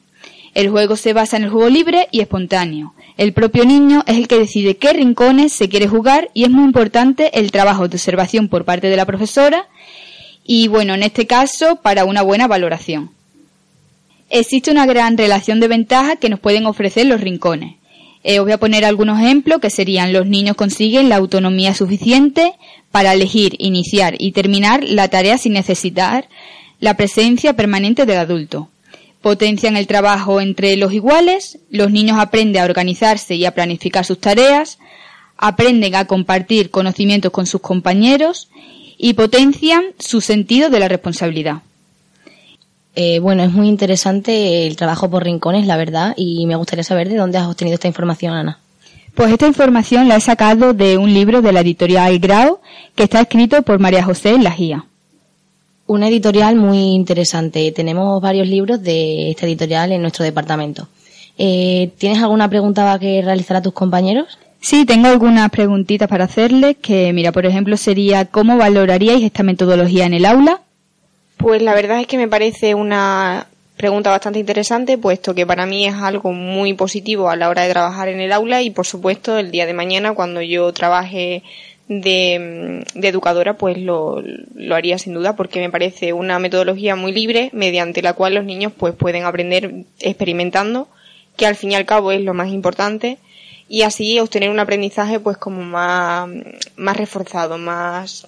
El 0.56 0.70
juego 0.70 0.96
se 0.96 1.12
basa 1.12 1.36
en 1.36 1.44
el 1.44 1.50
juego 1.50 1.68
libre 1.68 2.08
y 2.12 2.20
espontáneo. 2.20 2.94
El 3.18 3.34
propio 3.34 3.66
niño 3.66 4.02
es 4.06 4.16
el 4.16 4.26
que 4.26 4.38
decide 4.38 4.78
qué 4.78 4.94
rincones 4.94 5.52
se 5.52 5.68
quiere 5.68 5.86
jugar 5.86 6.30
y 6.32 6.44
es 6.44 6.50
muy 6.50 6.64
importante 6.64 7.38
el 7.38 7.50
trabajo 7.50 7.88
de 7.88 7.96
observación 7.96 8.48
por 8.48 8.64
parte 8.64 8.88
de 8.88 8.96
la 8.96 9.04
profesora 9.04 9.68
y 10.46 10.68
bueno, 10.68 10.94
en 10.94 11.02
este 11.02 11.26
caso 11.26 11.76
para 11.82 12.06
una 12.06 12.22
buena 12.22 12.46
valoración. 12.46 13.10
Existe 14.30 14.70
una 14.70 14.86
gran 14.86 15.18
relación 15.18 15.60
de 15.60 15.68
ventajas 15.68 16.16
que 16.18 16.30
nos 16.30 16.40
pueden 16.40 16.64
ofrecer 16.64 17.04
los 17.04 17.20
rincones. 17.20 17.74
Eh, 18.24 18.38
os 18.38 18.46
voy 18.46 18.52
a 18.52 18.58
poner 18.58 18.86
algunos 18.86 19.20
ejemplos 19.20 19.60
que 19.60 19.68
serían 19.68 20.14
los 20.14 20.26
niños 20.26 20.56
consiguen 20.56 21.10
la 21.10 21.16
autonomía 21.16 21.74
suficiente 21.74 22.54
para 22.90 23.12
elegir, 23.12 23.56
iniciar 23.58 24.14
y 24.18 24.32
terminar 24.32 24.82
la 24.84 25.08
tarea 25.08 25.36
sin 25.36 25.52
necesitar 25.52 26.30
la 26.80 26.96
presencia 26.96 27.52
permanente 27.52 28.06
del 28.06 28.16
adulto. 28.16 28.70
Potencian 29.26 29.76
el 29.76 29.88
trabajo 29.88 30.40
entre 30.40 30.76
los 30.76 30.92
iguales, 30.92 31.58
los 31.68 31.90
niños 31.90 32.16
aprenden 32.16 32.62
a 32.62 32.64
organizarse 32.64 33.34
y 33.34 33.44
a 33.44 33.50
planificar 33.50 34.04
sus 34.04 34.20
tareas, 34.20 34.78
aprenden 35.36 35.96
a 35.96 36.04
compartir 36.04 36.70
conocimientos 36.70 37.32
con 37.32 37.44
sus 37.44 37.60
compañeros 37.60 38.48
y 38.96 39.14
potencian 39.14 39.82
su 39.98 40.20
sentido 40.20 40.70
de 40.70 40.78
la 40.78 40.86
responsabilidad. 40.86 41.62
Eh, 42.94 43.18
bueno, 43.18 43.42
es 43.42 43.50
muy 43.50 43.66
interesante 43.66 44.64
el 44.64 44.76
trabajo 44.76 45.10
por 45.10 45.24
rincones, 45.24 45.66
la 45.66 45.76
verdad, 45.76 46.14
y 46.16 46.46
me 46.46 46.54
gustaría 46.54 46.84
saber 46.84 47.08
de 47.08 47.16
dónde 47.16 47.38
has 47.38 47.48
obtenido 47.48 47.74
esta 47.74 47.88
información, 47.88 48.32
Ana. 48.32 48.60
Pues 49.16 49.32
esta 49.32 49.48
información 49.48 50.06
la 50.06 50.14
he 50.14 50.20
sacado 50.20 50.72
de 50.72 50.98
un 50.98 51.12
libro 51.12 51.42
de 51.42 51.52
la 51.52 51.62
editorial 51.62 52.16
Grau 52.20 52.60
que 52.94 53.02
está 53.02 53.22
escrito 53.22 53.62
por 53.62 53.80
María 53.80 54.04
José 54.04 54.38
Lajía. 54.38 54.84
Una 55.86 56.08
editorial 56.08 56.56
muy 56.56 56.78
interesante. 56.78 57.70
Tenemos 57.70 58.20
varios 58.20 58.48
libros 58.48 58.82
de 58.82 59.30
esta 59.30 59.46
editorial 59.46 59.92
en 59.92 60.02
nuestro 60.02 60.24
departamento. 60.24 60.88
Eh, 61.38 61.90
¿Tienes 61.98 62.22
alguna 62.22 62.48
pregunta 62.48 62.98
que 62.98 63.22
realizar 63.22 63.58
a 63.58 63.62
tus 63.62 63.72
compañeros? 63.72 64.38
Sí, 64.60 64.84
tengo 64.84 65.06
algunas 65.06 65.48
preguntitas 65.50 66.08
para 66.08 66.24
hacerles 66.24 66.76
que, 66.82 67.12
mira, 67.12 67.30
por 67.30 67.46
ejemplo, 67.46 67.76
sería 67.76 68.24
¿cómo 68.24 68.56
valoraríais 68.56 69.22
esta 69.22 69.44
metodología 69.44 70.06
en 70.06 70.14
el 70.14 70.24
aula? 70.24 70.60
Pues 71.36 71.62
la 71.62 71.74
verdad 71.74 72.00
es 72.00 72.08
que 72.08 72.16
me 72.16 72.26
parece 72.26 72.74
una 72.74 73.46
pregunta 73.76 74.10
bastante 74.10 74.40
interesante, 74.40 74.98
puesto 74.98 75.34
que 75.34 75.46
para 75.46 75.66
mí 75.66 75.86
es 75.86 75.94
algo 75.94 76.32
muy 76.32 76.72
positivo 76.72 77.30
a 77.30 77.36
la 77.36 77.48
hora 77.48 77.62
de 77.62 77.70
trabajar 77.70 78.08
en 78.08 78.20
el 78.20 78.32
aula 78.32 78.62
y, 78.62 78.70
por 78.70 78.86
supuesto, 78.86 79.38
el 79.38 79.52
día 79.52 79.66
de 79.66 79.74
mañana, 79.74 80.14
cuando 80.14 80.40
yo 80.42 80.72
trabaje 80.72 81.44
de, 81.88 82.84
educadora, 82.94 83.56
pues 83.56 83.78
lo, 83.78 84.22
lo, 84.54 84.74
haría 84.74 84.98
sin 84.98 85.14
duda, 85.14 85.36
porque 85.36 85.60
me 85.60 85.70
parece 85.70 86.12
una 86.12 86.38
metodología 86.38 86.96
muy 86.96 87.12
libre, 87.12 87.50
mediante 87.52 88.02
la 88.02 88.14
cual 88.14 88.34
los 88.34 88.44
niños 88.44 88.72
pues 88.76 88.94
pueden 88.94 89.24
aprender 89.24 89.84
experimentando, 90.00 90.88
que 91.36 91.46
al 91.46 91.56
fin 91.56 91.72
y 91.72 91.74
al 91.74 91.86
cabo 91.86 92.12
es 92.12 92.22
lo 92.22 92.34
más 92.34 92.48
importante, 92.48 93.18
y 93.68 93.82
así 93.82 94.18
obtener 94.20 94.50
un 94.50 94.60
aprendizaje 94.60 95.20
pues 95.20 95.36
como 95.36 95.62
más, 95.62 96.28
más 96.76 96.96
reforzado, 96.96 97.58
más 97.58 98.26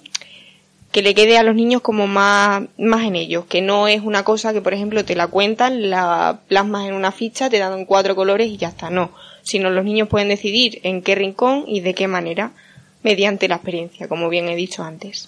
que 0.91 1.01
le 1.03 1.13
quede 1.13 1.37
a 1.37 1.43
los 1.43 1.55
niños 1.55 1.81
como 1.81 2.07
más, 2.07 2.63
más 2.77 3.05
en 3.05 3.15
ellos, 3.15 3.45
que 3.45 3.61
no 3.61 3.87
es 3.87 4.01
una 4.01 4.23
cosa 4.23 4.53
que, 4.53 4.61
por 4.61 4.73
ejemplo, 4.73 5.05
te 5.05 5.15
la 5.15 5.27
cuentan, 5.27 5.89
la 5.89 6.41
plasmas 6.47 6.87
en 6.87 6.95
una 6.95 7.11
ficha, 7.11 7.49
te 7.49 7.59
dan 7.59 7.85
cuatro 7.85 8.15
colores 8.15 8.47
y 8.47 8.57
ya 8.57 8.69
está, 8.69 8.89
no, 8.89 9.11
sino 9.43 9.69
los 9.69 9.85
niños 9.85 10.07
pueden 10.07 10.29
decidir 10.29 10.79
en 10.83 11.03
qué 11.03 11.13
rincón 11.13 11.65
y 11.67 11.81
de 11.81 11.93
qué 11.93 12.07
manera, 12.07 12.53
mediante 13.03 13.47
la 13.47 13.55
experiencia, 13.55 14.07
como 14.07 14.29
bien 14.29 14.49
he 14.49 14.55
dicho 14.55 14.83
antes. 14.83 15.27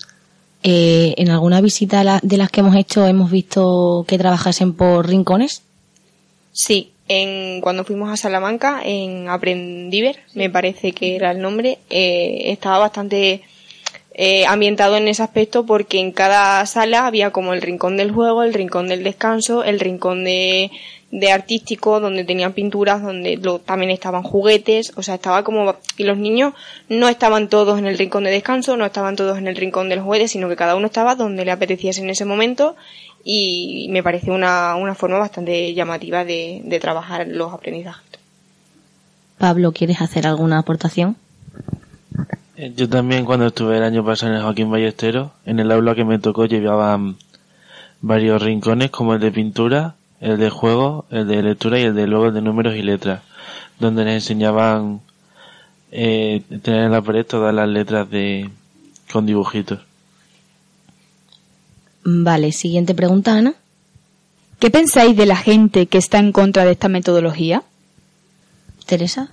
Eh, 0.64 1.16
¿En 1.18 1.30
alguna 1.30 1.62
visita 1.62 2.20
de 2.22 2.38
las 2.38 2.52
que 2.52 2.60
hemos 2.60 2.76
hecho 2.76 3.08
hemos 3.08 3.32
visto 3.32 4.06
que 4.08 4.18
trabajasen 4.18 4.74
por 4.74 5.08
rincones? 5.08 5.64
Sí, 6.52 6.92
en, 7.08 7.62
cuando 7.62 7.84
fuimos 7.84 8.12
a 8.12 8.18
Salamanca, 8.18 8.82
en 8.84 9.28
Aprendiver, 9.28 10.20
me 10.34 10.50
parece 10.50 10.92
que 10.92 11.16
era 11.16 11.32
el 11.32 11.42
nombre, 11.42 11.80
eh, 11.90 12.44
estaba 12.46 12.78
bastante 12.78 13.42
eh, 14.14 14.46
ambientado 14.46 14.98
en 14.98 15.08
ese 15.08 15.24
aspecto 15.24 15.66
porque 15.66 16.00
en 16.00 16.12
cada 16.12 16.66
sala 16.66 17.08
había 17.08 17.32
como 17.32 17.54
el 17.54 17.62
rincón 17.62 17.98
del 17.98 18.12
juego, 18.12 18.44
el 18.44 18.54
rincón 18.54 18.88
del 18.88 19.04
descanso, 19.04 19.64
el 19.64 19.80
rincón 19.80 20.24
de, 20.24 20.70
de 21.12 21.32
artístico, 21.32 22.00
donde 22.00 22.24
tenían 22.24 22.54
pinturas, 22.54 23.04
donde 23.04 23.40
también 23.66 23.92
estaban 23.92 24.24
juguetes, 24.24 24.94
o 24.96 25.04
sea, 25.04 25.16
estaba 25.16 25.44
como, 25.44 25.76
y 25.98 26.06
los 26.06 26.18
niños 26.18 26.54
no 26.88 27.10
estaban 27.10 27.50
todos 27.50 27.78
en 27.78 27.86
el 27.86 27.98
rincón 27.98 28.24
de 28.24 28.32
descanso, 28.32 28.78
no 28.78 28.86
estaban 28.86 29.18
todos 29.18 29.38
en 29.38 29.48
el 29.48 29.56
rincón 29.58 29.90
del 29.90 30.00
juguete, 30.00 30.30
sino 30.30 30.48
que 30.48 30.56
cada 30.56 30.76
uno 30.76 30.88
estaba 30.88 31.16
donde 31.16 31.44
le 31.44 31.52
apeteciese 31.52 32.02
en 32.02 32.10
ese 32.10 32.24
momento 32.24 32.76
y 33.24 33.88
me 33.92 34.04
parece 34.04 34.32
una, 34.32 34.76
una 34.76 34.96
forma 34.96 35.20
bastante 35.20 35.74
llamativa 35.74 36.24
de, 36.24 36.62
de 36.64 36.80
trabajar 36.80 37.28
los 37.28 37.54
aprendizajes. 37.54 38.04
Pablo, 39.38 39.74
¿quieres 39.74 40.02
hacer 40.02 40.28
alguna 40.28 40.60
aportación? 40.60 41.18
Eh, 42.56 42.74
yo 42.76 42.88
también 42.88 43.26
cuando 43.26 43.48
estuve 43.48 43.78
el 43.78 43.84
año 43.84 44.06
pasado 44.06 44.32
en 44.32 44.38
el 44.38 44.44
Joaquín 44.44 44.72
Ballesteros, 44.72 45.32
en 45.46 45.60
el 45.60 45.72
aula 45.72 45.96
que 45.96 46.06
me 46.06 46.20
tocó 46.20 46.46
llevaban 46.46 47.18
varios 48.02 48.42
rincones 48.42 48.92
como 48.92 49.14
el 49.14 49.20
de 49.20 49.32
pintura, 49.32 49.96
el 50.22 50.38
de 50.38 50.50
juego, 50.50 51.06
el 51.10 51.28
de 51.28 51.42
lectura 51.42 51.80
y 51.80 51.84
el 51.84 51.96
de 51.96 52.08
luego 52.08 52.32
de 52.32 52.42
números 52.42 52.76
y 52.76 52.84
letras, 52.84 53.22
donde 53.80 54.06
les 54.06 54.14
enseñaban 54.14 55.02
eh, 55.92 56.42
tener 56.62 56.86
en 56.86 56.92
la 56.92 57.02
pared 57.02 57.26
todas 57.26 57.54
las 57.54 57.68
letras 57.68 58.10
de 58.10 58.50
con 59.12 59.26
dibujitos. 59.26 59.80
Vale, 62.04 62.52
siguiente 62.52 62.94
pregunta, 62.94 63.36
Ana. 63.36 63.56
¿Qué 64.60 64.70
pensáis 64.70 65.18
de 65.18 65.26
la 65.26 65.36
gente 65.36 65.88
que 65.88 65.98
está 65.98 66.20
en 66.20 66.32
contra 66.32 66.66
de 66.66 66.72
esta 66.72 66.88
metodología? 66.88 67.64
Teresa. 68.86 69.28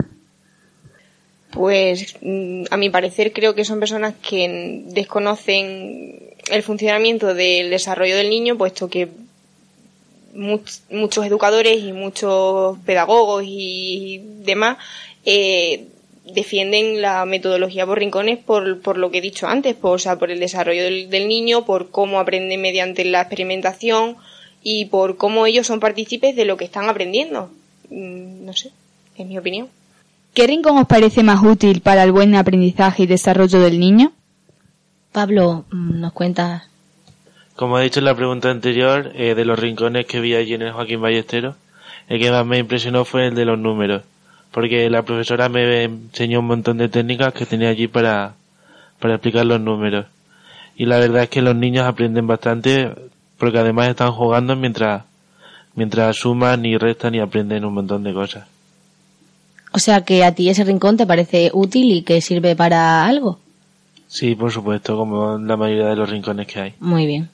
Pues 1.51 2.15
mm, 2.21 2.63
a 2.69 2.77
mi 2.77 2.89
parecer 2.89 3.31
creo 3.31 3.53
que 3.55 3.65
son 3.65 3.79
personas 3.79 4.15
que 4.21 4.83
desconocen 4.87 6.19
el 6.51 6.63
funcionamiento 6.63 7.33
del 7.33 7.69
desarrollo 7.69 8.17
del 8.17 8.29
niño, 8.29 8.57
puesto 8.57 8.89
que 8.89 9.09
muchos 10.33 11.25
educadores 11.25 11.83
y 11.83 11.91
muchos 11.91 12.77
pedagogos 12.85 13.43
y 13.45 14.21
demás 14.43 14.77
eh, 15.25 15.85
defienden 16.33 17.01
la 17.01 17.25
metodología 17.25 17.85
por 17.85 17.99
rincones 17.99 18.37
por, 18.37 18.81
por 18.81 18.97
lo 18.97 19.11
que 19.11 19.19
he 19.19 19.21
dicho 19.21 19.47
antes, 19.47 19.75
por, 19.75 19.95
o 19.95 19.99
sea, 19.99 20.17
por 20.17 20.31
el 20.31 20.39
desarrollo 20.39 20.83
del, 20.83 21.09
del 21.09 21.27
niño, 21.27 21.65
por 21.65 21.89
cómo 21.89 22.19
aprende 22.19 22.57
mediante 22.57 23.03
la 23.05 23.21
experimentación 23.21 24.17
y 24.63 24.85
por 24.85 25.17
cómo 25.17 25.45
ellos 25.45 25.67
son 25.67 25.79
partícipes 25.79 26.35
de 26.35 26.45
lo 26.45 26.57
que 26.57 26.65
están 26.65 26.89
aprendiendo. 26.89 27.49
Mm, 27.89 28.45
no 28.45 28.53
sé, 28.53 28.71
es 29.17 29.25
mi 29.25 29.37
opinión. 29.37 29.69
¿Qué 30.33 30.45
rincón 30.47 30.77
os 30.77 30.87
parece 30.87 31.23
más 31.23 31.43
útil 31.43 31.81
para 31.81 32.03
el 32.03 32.11
buen 32.11 32.35
aprendizaje 32.35 33.03
y 33.03 33.07
desarrollo 33.07 33.59
del 33.59 33.79
niño? 33.79 34.13
Pablo, 35.11 35.65
mm, 35.71 35.99
¿nos 35.99 36.13
cuentas? 36.13 36.63
Como 37.59 37.77
he 37.77 37.83
dicho 37.83 37.99
en 37.99 38.05
la 38.05 38.15
pregunta 38.15 38.49
anterior, 38.49 39.11
eh, 39.15 39.35
de 39.35 39.43
los 39.43 39.59
rincones 39.59 40.05
que 40.05 40.21
vi 40.21 40.33
allí 40.33 40.53
en 40.53 40.61
el 40.61 40.71
Joaquín 40.71 41.01
Ballesteros, 41.01 41.57
el 42.07 42.17
que 42.17 42.31
más 42.31 42.45
me 42.45 42.57
impresionó 42.57 43.03
fue 43.03 43.27
el 43.27 43.35
de 43.35 43.43
los 43.43 43.59
números, 43.59 44.03
porque 44.51 44.89
la 44.89 45.03
profesora 45.03 45.49
me 45.49 45.83
enseñó 45.83 46.39
un 46.39 46.45
montón 46.45 46.77
de 46.77 46.87
técnicas 46.87 47.33
que 47.33 47.45
tenía 47.45 47.67
allí 47.67 47.89
para, 47.89 48.35
para 49.01 49.15
explicar 49.15 49.45
los 49.45 49.59
números. 49.59 50.05
Y 50.77 50.85
la 50.85 50.99
verdad 50.99 51.23
es 51.23 51.29
que 51.29 51.41
los 51.41 51.53
niños 51.53 51.85
aprenden 51.85 52.27
bastante, 52.27 52.93
porque 53.37 53.57
además 53.57 53.89
están 53.89 54.13
jugando 54.13 54.55
mientras, 54.55 55.03
mientras 55.75 56.15
suman 56.15 56.65
y 56.65 56.77
restan 56.77 57.13
y 57.15 57.19
aprenden 57.19 57.65
un 57.65 57.73
montón 57.73 58.05
de 58.05 58.13
cosas. 58.13 58.47
O 59.73 59.79
sea 59.79 60.05
que 60.05 60.23
a 60.23 60.33
ti 60.33 60.49
ese 60.49 60.63
rincón 60.63 60.95
te 60.95 61.05
parece 61.05 61.51
útil 61.53 61.91
y 61.91 62.03
que 62.03 62.21
sirve 62.21 62.55
para 62.55 63.05
algo. 63.05 63.37
Sí, 64.07 64.33
por 64.35 64.49
supuesto, 64.49 64.95
como 64.95 65.37
la 65.37 65.57
mayoría 65.57 65.87
de 65.87 65.97
los 65.97 66.09
rincones 66.09 66.47
que 66.47 66.59
hay. 66.61 66.73
Muy 66.79 67.05
bien. 67.05 67.29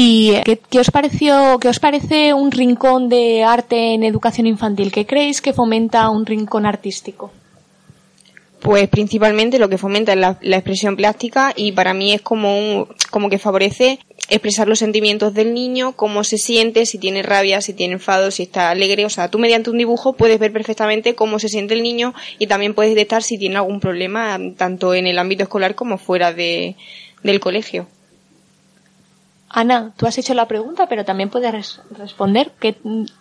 ¿Y 0.00 0.32
qué, 0.44 0.78
os 0.78 0.92
pareció, 0.92 1.58
qué 1.58 1.66
os 1.66 1.80
parece 1.80 2.32
un 2.32 2.52
rincón 2.52 3.08
de 3.08 3.42
arte 3.42 3.94
en 3.94 4.04
educación 4.04 4.46
infantil? 4.46 4.92
¿Qué 4.92 5.06
creéis 5.06 5.40
que 5.40 5.52
fomenta 5.52 6.08
un 6.08 6.24
rincón 6.24 6.66
artístico? 6.66 7.32
Pues 8.60 8.88
principalmente 8.88 9.58
lo 9.58 9.68
que 9.68 9.76
fomenta 9.76 10.12
es 10.12 10.18
la, 10.20 10.38
la 10.40 10.56
expresión 10.56 10.94
plástica 10.94 11.52
y 11.56 11.72
para 11.72 11.94
mí 11.94 12.12
es 12.12 12.22
como 12.22 12.56
un, 12.56 12.86
como 13.10 13.28
que 13.28 13.40
favorece 13.40 13.98
expresar 14.28 14.68
los 14.68 14.78
sentimientos 14.78 15.34
del 15.34 15.52
niño, 15.52 15.90
cómo 15.96 16.22
se 16.22 16.38
siente, 16.38 16.86
si 16.86 16.98
tiene 16.98 17.24
rabia, 17.24 17.60
si 17.60 17.72
tiene 17.72 17.94
enfado, 17.94 18.30
si 18.30 18.44
está 18.44 18.70
alegre. 18.70 19.04
O 19.04 19.10
sea, 19.10 19.32
tú 19.32 19.40
mediante 19.40 19.68
un 19.68 19.78
dibujo 19.78 20.12
puedes 20.12 20.38
ver 20.38 20.52
perfectamente 20.52 21.16
cómo 21.16 21.40
se 21.40 21.48
siente 21.48 21.74
el 21.74 21.82
niño 21.82 22.14
y 22.38 22.46
también 22.46 22.72
puedes 22.72 22.94
detectar 22.94 23.24
si 23.24 23.36
tiene 23.36 23.56
algún 23.56 23.80
problema, 23.80 24.38
tanto 24.56 24.94
en 24.94 25.08
el 25.08 25.18
ámbito 25.18 25.42
escolar 25.42 25.74
como 25.74 25.98
fuera 25.98 26.32
de, 26.32 26.76
del 27.24 27.40
colegio. 27.40 27.88
Ana, 29.50 29.92
tú 29.96 30.06
has 30.06 30.18
hecho 30.18 30.34
la 30.34 30.46
pregunta, 30.46 30.86
pero 30.88 31.04
también 31.04 31.30
puedes 31.30 31.80
responder. 31.96 32.52
¿Qué 32.60 32.76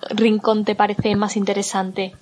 rincón 0.09 0.65
te 0.65 0.75
parece 0.75 1.15
más 1.15 1.37
interesante? 1.37 2.13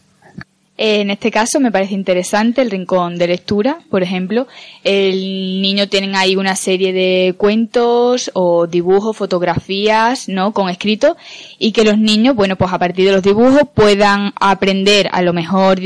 En 0.77 1.09
este 1.09 1.31
caso 1.31 1.61
me 1.61 1.71
parece 1.71 1.93
interesante 1.93 2.61
el 2.61 2.69
rincón 2.69 3.17
de 3.17 3.27
lectura, 3.27 3.79
por 3.89 4.03
ejemplo. 4.03 4.45
El 4.83 5.61
niño 5.61 5.87
tiene 5.87 6.15
ahí 6.17 6.35
una 6.35 6.57
serie 6.57 6.91
de 6.91 7.33
cuentos 7.37 8.29
o 8.33 8.67
dibujos, 8.67 9.15
fotografías, 9.15 10.27
¿no? 10.27 10.51
Con 10.51 10.69
escrito 10.69 11.15
y 11.59 11.71
que 11.71 11.85
los 11.85 11.97
niños, 11.97 12.35
bueno, 12.35 12.57
pues 12.57 12.73
a 12.73 12.77
partir 12.77 13.05
de 13.05 13.13
los 13.13 13.23
dibujos 13.23 13.61
puedan 13.73 14.33
aprender 14.35 15.09
a 15.13 15.21
lo 15.21 15.31
mejor 15.31 15.79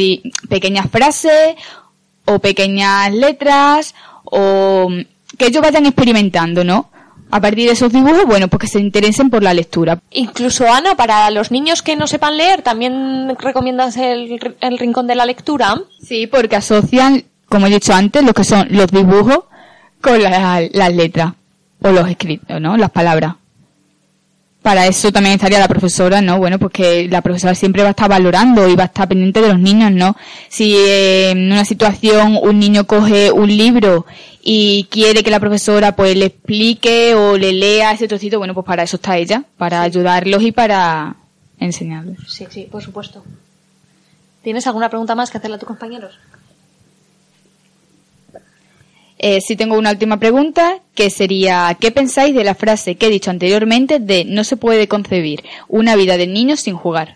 pequeñas 0.49 0.89
frases 0.89 1.55
o 2.25 2.39
pequeñas 2.39 3.13
letras 3.13 3.93
o 4.23 4.89
que 5.37 5.47
ellos 5.47 5.61
vayan 5.61 5.85
experimentando, 5.85 6.63
¿no? 6.63 6.89
A 7.31 7.41
partir 7.41 7.67
de 7.67 7.73
esos 7.73 7.91
dibujos, 7.91 8.25
bueno, 8.25 8.47
pues 8.47 8.61
que 8.61 8.67
se 8.67 8.79
interesen 8.79 9.29
por 9.29 9.43
la 9.43 9.53
lectura. 9.53 9.99
Incluso, 10.11 10.71
Ana, 10.71 10.95
para 10.95 11.29
los 11.29 11.51
niños 11.51 11.81
que 11.81 11.95
no 11.95 12.07
sepan 12.07 12.37
leer, 12.37 12.61
¿también 12.61 13.35
recomiendas 13.39 13.97
el, 13.97 14.55
el 14.59 14.77
rincón 14.79 15.07
de 15.07 15.15
la 15.15 15.25
lectura? 15.25 15.81
Sí, 16.01 16.27
porque 16.27 16.55
asocian, 16.55 17.23
como 17.47 17.67
he 17.67 17.69
dicho 17.69 17.93
antes, 17.93 18.23
lo 18.23 18.33
que 18.33 18.43
son 18.43 18.67
los 18.71 18.87
dibujos 18.87 19.45
con 20.01 20.21
las 20.21 20.93
letras 20.93 21.33
o 21.81 21.89
los 21.89 22.09
escritos, 22.09 22.59
¿no? 22.59 22.77
Las 22.77 22.91
palabras. 22.91 23.35
Para 24.61 24.87
eso 24.87 25.11
también 25.11 25.35
estaría 25.35 25.57
la 25.57 25.69
profesora, 25.69 26.21
¿no? 26.21 26.37
Bueno, 26.37 26.59
pues 26.59 26.73
que 26.73 27.07
la 27.07 27.21
profesora 27.21 27.55
siempre 27.55 27.81
va 27.81 27.89
a 27.89 27.91
estar 27.91 28.09
valorando 28.09 28.67
y 28.67 28.75
va 28.75 28.83
a 28.83 28.87
estar 28.87 29.07
pendiente 29.07 29.41
de 29.41 29.47
los 29.47 29.59
niños, 29.59 29.91
¿no? 29.91 30.17
Si 30.49 30.75
en 30.77 31.51
una 31.51 31.63
situación 31.63 32.37
un 32.41 32.59
niño 32.59 32.85
coge 32.85 33.31
un 33.31 33.47
libro 33.47 34.05
y 34.41 34.85
quiere 34.91 35.23
que 35.23 35.31
la 35.31 35.39
profesora 35.39 35.95
pues 35.95 36.15
le 36.17 36.25
explique 36.25 37.15
o 37.15 37.37
le 37.37 37.53
lea 37.53 37.93
ese 37.93 38.07
trocito, 38.09 38.37
bueno, 38.37 38.53
pues 38.53 38.65
para 38.65 38.83
eso 38.83 38.97
está 38.97 39.17
ella, 39.17 39.43
para 39.57 39.81
ayudarlos 39.81 40.41
y 40.43 40.51
para 40.51 41.15
enseñarles. 41.57 42.17
Sí, 42.27 42.45
sí, 42.49 42.67
por 42.69 42.83
supuesto. 42.83 43.23
¿Tienes 44.43 44.67
alguna 44.67 44.89
pregunta 44.89 45.15
más 45.15 45.31
que 45.31 45.37
hacerle 45.37 45.55
a 45.55 45.59
tus 45.59 45.67
compañeros? 45.67 46.17
Eh, 49.21 49.41
sí 49.41 49.57
tengo 49.57 49.77
una 49.77 49.91
última 49.91 50.17
pregunta, 50.17 50.79
que 50.95 51.09
sería, 51.09 51.75
¿qué 51.77 51.91
pensáis 51.91 52.33
de 52.33 52.45
la 52.45 52.55
frase 52.55 52.95
que 52.95 53.07
he 53.07 53.09
dicho 53.09 53.29
anteriormente 53.29 53.99
de 53.99 54.23
no 54.23 54.45
se 54.45 54.55
puede 54.55 54.87
concebir 54.87 55.43
una 55.67 55.97
vida 55.97 56.15
de 56.15 56.25
niño 56.25 56.55
sin 56.55 56.75
jugar? 56.75 57.15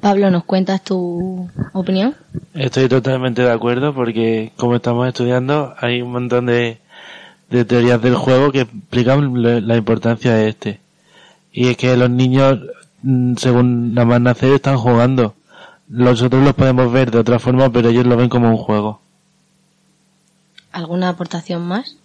Pablo, 0.00 0.30
¿nos 0.30 0.44
cuentas 0.44 0.82
tu 0.82 1.50
opinión? 1.74 2.16
Estoy 2.54 2.88
totalmente 2.88 3.42
de 3.42 3.52
acuerdo 3.52 3.94
porque 3.94 4.52
como 4.56 4.76
estamos 4.76 5.06
estudiando 5.06 5.74
hay 5.78 6.00
un 6.00 6.12
montón 6.12 6.46
de, 6.46 6.78
de 7.50 7.66
teorías 7.66 8.00
del 8.00 8.16
juego 8.16 8.50
que 8.50 8.62
explican 8.62 9.42
la 9.42 9.76
importancia 9.76 10.32
de 10.32 10.48
este. 10.48 10.80
Y 11.52 11.68
es 11.68 11.76
que 11.76 11.94
los 11.94 12.08
niños, 12.08 12.58
mm, 13.02 13.36
según 13.36 13.92
nada 13.92 14.06
más 14.06 14.20
nacer, 14.22 14.54
están 14.54 14.78
jugando. 14.78 15.34
Nosotros 15.88 16.42
los 16.42 16.54
podemos 16.54 16.90
ver 16.90 17.10
de 17.10 17.18
otra 17.18 17.38
forma, 17.38 17.70
pero 17.70 17.90
ellos 17.90 18.06
lo 18.06 18.16
ven 18.16 18.30
como 18.30 18.48
un 18.48 18.56
juego. 18.56 19.01
¿Alguna 20.72 21.10
aportación 21.10 21.62
más? 21.62 21.96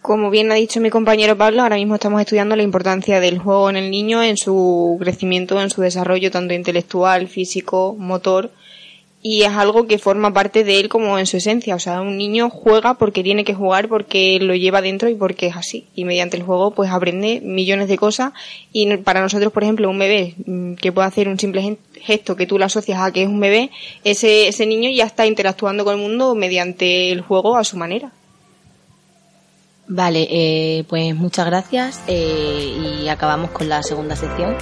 Como 0.00 0.30
bien 0.30 0.50
ha 0.52 0.54
dicho 0.54 0.80
mi 0.80 0.90
compañero 0.90 1.36
Pablo, 1.36 1.62
ahora 1.62 1.76
mismo 1.76 1.96
estamos 1.96 2.20
estudiando 2.20 2.54
la 2.54 2.62
importancia 2.62 3.18
del 3.20 3.38
juego 3.38 3.68
en 3.68 3.76
el 3.76 3.90
niño, 3.90 4.22
en 4.22 4.36
su 4.36 4.96
crecimiento, 5.00 5.60
en 5.60 5.68
su 5.68 5.82
desarrollo 5.82 6.30
tanto 6.30 6.54
intelectual, 6.54 7.26
físico, 7.26 7.96
motor, 7.98 8.52
y 9.30 9.42
es 9.42 9.52
algo 9.52 9.86
que 9.86 9.98
forma 9.98 10.32
parte 10.32 10.64
de 10.64 10.80
él 10.80 10.88
como 10.88 11.18
en 11.18 11.26
su 11.26 11.36
esencia. 11.36 11.74
O 11.74 11.78
sea, 11.78 12.00
un 12.00 12.16
niño 12.16 12.48
juega 12.48 12.94
porque 12.94 13.22
tiene 13.22 13.44
que 13.44 13.52
jugar, 13.52 13.86
porque 13.86 14.38
lo 14.40 14.54
lleva 14.54 14.80
dentro 14.80 15.10
y 15.10 15.14
porque 15.14 15.48
es 15.48 15.56
así. 15.56 15.84
Y 15.94 16.06
mediante 16.06 16.38
el 16.38 16.44
juego 16.44 16.70
pues 16.70 16.90
aprende 16.90 17.42
millones 17.44 17.88
de 17.88 17.98
cosas 17.98 18.32
y 18.72 18.96
para 18.96 19.20
nosotros, 19.20 19.52
por 19.52 19.64
ejemplo, 19.64 19.90
un 19.90 19.98
bebé 19.98 20.34
mm, 20.46 20.74
que 20.76 20.92
puede 20.92 21.08
hacer 21.08 21.28
un 21.28 21.38
simple 21.38 21.76
gesto 22.00 22.36
que 22.36 22.46
tú 22.46 22.58
le 22.58 22.64
asocias 22.64 23.02
a 23.02 23.12
que 23.12 23.24
es 23.24 23.28
un 23.28 23.38
bebé, 23.38 23.70
ese, 24.02 24.48
ese 24.48 24.64
niño 24.64 24.88
ya 24.88 25.04
está 25.04 25.26
interactuando 25.26 25.84
con 25.84 25.96
el 25.96 26.00
mundo 26.00 26.34
mediante 26.34 27.12
el 27.12 27.20
juego 27.20 27.58
a 27.58 27.64
su 27.64 27.76
manera. 27.76 28.12
Vale, 29.88 30.26
eh, 30.30 30.84
pues 30.88 31.14
muchas 31.14 31.44
gracias 31.44 32.00
eh, 32.06 33.02
y 33.02 33.08
acabamos 33.08 33.50
con 33.50 33.68
la 33.68 33.82
segunda 33.82 34.16
sección. 34.16 34.56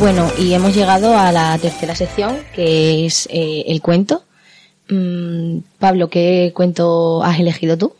Bueno, 0.00 0.28
y 0.38 0.54
hemos 0.54 0.74
llegado 0.74 1.16
a 1.16 1.30
la 1.30 1.56
tercera 1.58 1.94
sección, 1.94 2.38
que 2.54 3.06
es 3.06 3.28
eh, 3.30 3.64
el 3.68 3.80
cuento. 3.80 4.24
Mm, 4.88 5.58
Pablo, 5.78 6.08
¿qué 6.08 6.52
cuento 6.54 7.22
has 7.22 7.38
elegido 7.38 7.78
tú? 7.78 7.94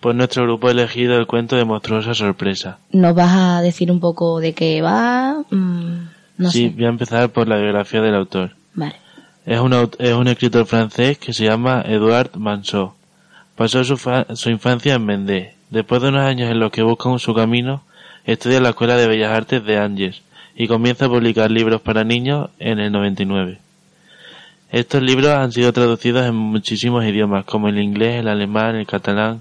Pues 0.00 0.16
nuestro 0.16 0.44
grupo 0.44 0.68
ha 0.68 0.70
elegido 0.70 1.16
el 1.16 1.26
cuento 1.26 1.56
de 1.56 1.64
Monstruosa 1.64 2.14
Sorpresa. 2.14 2.78
¿Nos 2.92 3.14
vas 3.14 3.32
a 3.32 3.60
decir 3.60 3.90
un 3.90 4.00
poco 4.00 4.40
de 4.40 4.54
qué 4.54 4.80
va? 4.80 5.42
Mm 5.50 6.20
sí, 6.48 6.68
voy 6.68 6.84
a 6.84 6.88
empezar 6.88 7.30
por 7.30 7.48
la 7.48 7.56
biografía 7.56 8.00
del 8.00 8.14
autor. 8.14 8.52
Vale. 8.74 8.94
Es 9.44 9.60
un, 9.60 9.90
es 9.98 10.12
un 10.14 10.28
escritor 10.28 10.66
francés 10.66 11.18
que 11.18 11.32
se 11.32 11.44
llama 11.44 11.82
Edouard 11.86 12.36
Manceau. 12.36 12.94
Pasó 13.56 13.84
su, 13.84 13.96
su 14.34 14.50
infancia 14.50 14.94
en 14.94 15.06
Vendée. 15.06 15.54
Después 15.70 16.00
de 16.00 16.08
unos 16.08 16.22
años 16.22 16.50
en 16.50 16.58
los 16.58 16.70
que 16.70 16.82
busca 16.82 17.18
su 17.18 17.34
camino, 17.34 17.82
estudia 18.24 18.58
en 18.58 18.62
la 18.62 18.70
Escuela 18.70 18.96
de 18.96 19.06
Bellas 19.06 19.32
Artes 19.32 19.64
de 19.64 19.78
Angers 19.78 20.22
y 20.60 20.68
comienza 20.68 21.06
a 21.06 21.08
publicar 21.08 21.50
libros 21.50 21.80
para 21.80 22.04
niños 22.04 22.50
en 22.58 22.80
el 22.80 22.92
99. 22.92 23.56
Estos 24.70 25.02
libros 25.02 25.30
han 25.30 25.52
sido 25.52 25.72
traducidos 25.72 26.26
en 26.26 26.34
muchísimos 26.34 27.02
idiomas, 27.06 27.46
como 27.46 27.68
el 27.68 27.78
inglés, 27.78 28.20
el 28.20 28.28
alemán, 28.28 28.76
el 28.76 28.86
catalán, 28.86 29.40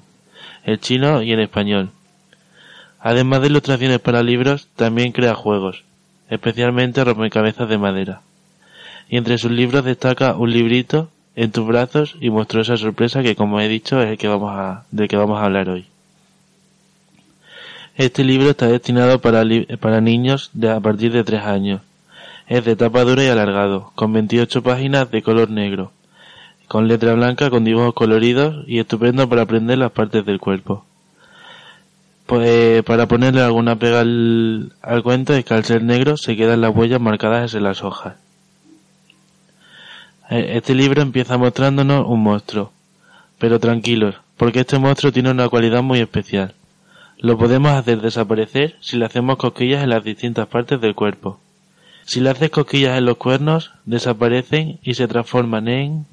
el 0.63 0.79
chino 0.79 1.21
y 1.21 1.33
el 1.33 1.41
español. 1.41 1.89
Además 3.01 3.41
de 3.41 3.47
ilustraciones 3.47 3.99
para 3.99 4.23
libros, 4.23 4.69
también 4.77 5.11
crea 5.11 5.35
juegos 5.35 5.83
especialmente 6.29 7.03
rompecabezas 7.03 7.67
de 7.67 7.77
madera. 7.77 8.21
Y 9.09 9.17
entre 9.17 9.37
sus 9.37 9.51
libros 9.51 9.83
destaca 9.83 10.37
un 10.37 10.53
librito 10.53 11.09
en 11.35 11.51
tus 11.51 11.67
brazos 11.67 12.15
y 12.21 12.29
mostró 12.29 12.61
esa 12.61 12.77
sorpresa 12.77 13.23
que 13.23 13.35
como 13.35 13.59
he 13.59 13.67
dicho 13.67 14.01
es 14.01 14.11
el 14.11 14.17
que 14.17 14.29
vamos 14.29 14.53
a, 14.53 14.85
del 14.89 15.09
que 15.09 15.17
vamos 15.17 15.37
a 15.37 15.43
hablar 15.43 15.67
hoy. 15.67 15.88
Este 17.99 18.23
libro 18.23 18.51
está 18.51 18.67
destinado 18.67 19.19
para, 19.19 19.43
para 19.81 19.99
niños 19.99 20.51
de 20.53 20.71
a 20.71 20.79
partir 20.79 21.11
de 21.11 21.25
3 21.25 21.41
años. 21.43 21.81
Es 22.47 22.63
de 22.63 22.77
tapa 22.77 23.03
dura 23.03 23.25
y 23.25 23.27
alargado, 23.27 23.91
con 23.93 24.13
28 24.13 24.63
páginas 24.63 25.11
de 25.11 25.21
color 25.21 25.49
negro, 25.49 25.91
con 26.69 26.87
letra 26.87 27.13
blanca 27.13 27.49
con 27.49 27.65
dibujos 27.65 27.93
coloridos 27.93 28.63
y 28.67 28.79
estupendo 28.79 29.27
para 29.27 29.41
aprender 29.41 29.79
las 29.79 29.91
partes 29.91 30.25
del 30.25 30.39
cuerpo. 30.39 30.85
Pues 32.25 32.83
para 32.83 33.05
ponerle 33.09 33.41
alguna 33.41 33.75
pega 33.75 33.99
al, 33.99 34.71
cuento 35.03 35.33
es 35.33 35.43
que 35.43 35.55
al 35.55 35.65
ser 35.65 35.83
negro 35.83 36.15
se 36.15 36.37
quedan 36.37 36.61
las 36.61 36.73
huellas 36.73 37.01
marcadas 37.01 37.53
en 37.53 37.63
las 37.63 37.83
hojas. 37.83 38.15
E, 40.29 40.55
este 40.55 40.73
libro 40.73 41.01
empieza 41.01 41.37
mostrándonos 41.37 42.07
un 42.07 42.23
monstruo, 42.23 42.71
pero 43.39 43.59
tranquilos, 43.59 44.15
porque 44.37 44.61
este 44.61 44.79
monstruo 44.79 45.11
tiene 45.11 45.31
una 45.31 45.49
cualidad 45.49 45.83
muy 45.83 45.99
especial. 45.99 46.53
Lo 47.21 47.37
podemos 47.37 47.73
hacer 47.73 47.99
desaparecer 47.99 48.77
si 48.79 48.95
le 48.95 49.05
hacemos 49.05 49.35
cosquillas 49.35 49.83
en 49.83 49.89
las 49.89 50.05
distintas 50.05 50.47
partes 50.47 50.79
del 50.79 50.95
cuerpo. 50.95 51.37
Si 52.05 52.21
le 52.21 52.29
haces 52.29 52.49
cosquillas 52.49 52.97
en 52.97 53.03
los 53.05 53.17
cuernos, 53.17 53.71
desaparecen 53.83 54.79
y 54.83 54.93
se 54.93 55.07
transforman 55.07 55.67
en... 55.67 56.05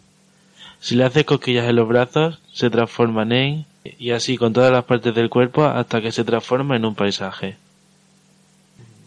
Si 0.80 0.96
le 0.96 1.04
haces 1.04 1.24
cosquillas 1.24 1.68
en 1.68 1.76
los 1.76 1.86
brazos, 1.86 2.40
se 2.52 2.70
transforman 2.70 3.30
en 3.30 3.66
y 3.98 4.10
así 4.10 4.36
con 4.36 4.52
todas 4.52 4.72
las 4.72 4.84
partes 4.84 5.14
del 5.14 5.30
cuerpo 5.30 5.64
hasta 5.64 6.00
que 6.00 6.10
se 6.10 6.24
transforma 6.24 6.74
en 6.74 6.84
un 6.84 6.96
paisaje. 6.96 7.56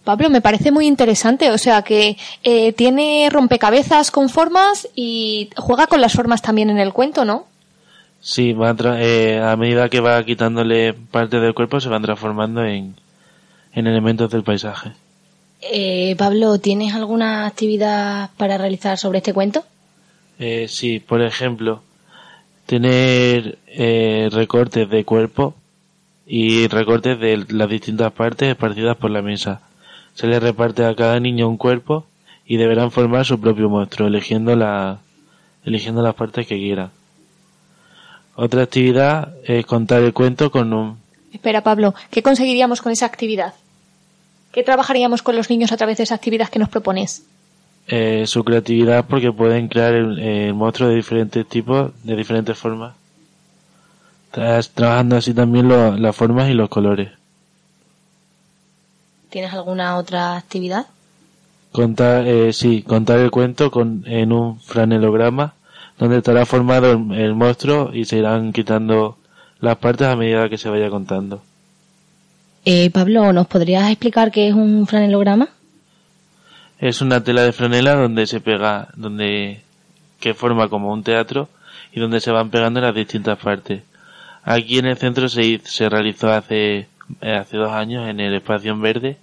Pablo, 0.05 0.29
me 0.29 0.39
parece 0.39 0.71
muy 0.71 0.87
interesante, 0.87 1.51
o 1.51 1.57
sea 1.57 1.81
que 1.81 2.17
eh, 2.43 2.71
tiene 2.73 3.29
rompecabezas 3.29 4.09
con 4.09 4.29
formas 4.29 4.87
y 4.95 5.49
juega 5.57 5.87
con 5.87 5.99
las 5.99 6.13
formas 6.13 6.41
también 6.41 6.69
en 6.69 6.79
el 6.79 6.93
cuento, 6.93 7.25
¿no? 7.25 7.48
Sí, 8.21 8.53
va 8.53 8.71
a, 8.71 9.01
eh, 9.01 9.39
a 9.41 9.55
medida 9.55 9.89
que 9.89 10.01
va 10.01 10.23
quitándole 10.23 10.93
partes 10.93 11.41
del 11.41 11.53
cuerpo 11.53 11.79
se 11.79 11.89
van 11.89 12.01
transformando 12.01 12.65
en, 12.65 12.95
en 13.73 13.87
elementos 13.87 14.29
del 14.29 14.43
paisaje. 14.43 14.91
Eh, 15.61 16.15
Pablo, 16.17 16.59
¿tienes 16.59 16.93
alguna 16.93 17.45
actividad 17.45 18.29
para 18.37 18.57
realizar 18.57 18.97
sobre 18.97 19.17
este 19.17 19.33
cuento? 19.33 19.63
Eh, 20.37 20.67
sí, 20.69 20.99
por 20.99 21.21
ejemplo, 21.21 21.81
tener 22.65 23.57
eh, 23.67 24.29
recortes 24.31 24.89
de 24.89 25.03
cuerpo 25.03 25.53
y 26.25 26.67
recortes 26.67 27.19
de 27.19 27.45
las 27.49 27.69
distintas 27.69 28.11
partes 28.13 28.49
esparcidas 28.49 28.95
por 28.95 29.11
la 29.11 29.21
mesa. 29.21 29.61
Se 30.13 30.27
le 30.27 30.39
reparte 30.39 30.85
a 30.85 30.95
cada 30.95 31.19
niño 31.19 31.49
un 31.49 31.57
cuerpo 31.57 32.05
y 32.45 32.57
deberán 32.57 32.91
formar 32.91 33.25
su 33.25 33.39
propio 33.39 33.69
monstruo, 33.69 34.07
eligiendo, 34.07 34.55
la, 34.55 34.99
eligiendo 35.65 36.01
las 36.01 36.15
partes 36.15 36.47
que 36.47 36.57
quieran. 36.57 36.91
Otra 38.41 38.63
actividad 38.63 39.33
es 39.43 39.65
contar 39.65 40.01
el 40.01 40.13
cuento 40.13 40.49
con 40.49 40.71
un... 40.71 40.97
Espera, 41.33 41.61
Pablo, 41.61 41.93
¿qué 42.09 42.23
conseguiríamos 42.23 42.81
con 42.81 42.93
esa 42.93 43.05
actividad? 43.05 43.53
¿Qué 44.53 44.63
trabajaríamos 44.63 45.21
con 45.21 45.35
los 45.35 45.49
niños 45.49 45.73
a 45.73 45.77
través 45.77 45.97
de 45.97 46.03
esa 46.03 46.15
actividad 46.15 46.47
que 46.47 46.57
nos 46.57 46.69
propones? 46.69 47.23
Eh, 47.87 48.23
su 48.27 48.45
creatividad 48.45 49.03
porque 49.09 49.33
pueden 49.33 49.67
crear 49.67 49.93
el, 49.93 50.53
monstruo 50.53 50.87
de 50.87 50.95
diferentes 50.95 51.45
tipos, 51.49 51.91
de 52.05 52.15
diferentes 52.15 52.57
formas. 52.57 52.95
Estás 54.27 54.69
trabajando 54.69 55.17
así 55.17 55.33
también 55.33 55.67
las 56.01 56.15
formas 56.15 56.49
y 56.49 56.53
los 56.53 56.69
colores. 56.69 57.11
¿Tienes 59.29 59.51
alguna 59.51 59.97
otra 59.97 60.37
actividad? 60.37 60.85
Contar, 61.73 62.25
eh, 62.25 62.53
sí, 62.53 62.83
contar 62.83 63.19
el 63.19 63.31
cuento 63.31 63.69
con, 63.69 64.05
en 64.07 64.31
un 64.31 64.61
franelograma 64.61 65.55
donde 65.99 66.17
estará 66.17 66.45
formado 66.45 66.91
el, 66.91 67.35
monstruo 67.35 67.91
y 67.93 68.05
se 68.05 68.17
irán 68.17 68.53
quitando 68.53 69.17
las 69.59 69.77
partes 69.77 70.07
a 70.07 70.15
medida 70.15 70.49
que 70.49 70.57
se 70.57 70.69
vaya 70.69 70.89
contando. 70.89 71.43
Eh, 72.63 72.89
Pablo, 72.89 73.33
¿nos 73.33 73.47
podrías 73.47 73.89
explicar 73.89 74.31
qué 74.31 74.47
es 74.47 74.53
un 74.53 74.87
franelograma? 74.87 75.49
Es 76.79 77.01
una 77.01 77.21
tela 77.21 77.43
de 77.43 77.51
franela 77.51 77.95
donde 77.95 78.25
se 78.25 78.39
pega, 78.39 78.87
donde 78.95 79.61
que 80.21 80.33
forma 80.33 80.69
como 80.69 80.93
un 80.93 81.03
teatro 81.03 81.49
y 81.91 81.99
donde 81.99 82.21
se 82.21 82.31
van 82.31 82.49
pegando 82.49 82.79
las 82.79 82.95
distintas 82.95 83.37
partes. 83.37 83.83
Aquí 84.43 84.79
en 84.79 84.85
el 84.85 84.97
centro 84.97 85.27
se, 85.27 85.59
se 85.65 85.89
realizó 85.89 86.31
hace, 86.31 86.87
eh, 87.21 87.35
hace 87.35 87.57
dos 87.57 87.71
años 87.71 88.07
en 88.07 88.21
el 88.21 88.33
espacio 88.35 88.71
en 88.71 88.81
verde 88.81 89.17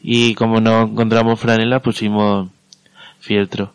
y 0.00 0.34
como 0.34 0.60
no 0.60 0.82
encontramos 0.82 1.40
franela 1.40 1.80
pusimos 1.80 2.48
fieltro. 3.18 3.72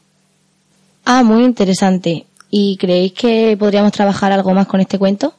Ah, 1.03 1.23
muy 1.23 1.43
interesante. 1.43 2.27
¿Y 2.51 2.77
creéis 2.77 3.13
que 3.13 3.55
podríamos 3.57 3.91
trabajar 3.91 4.31
algo 4.31 4.53
más 4.53 4.67
con 4.67 4.81
este 4.81 4.97
cuento? 4.97 5.33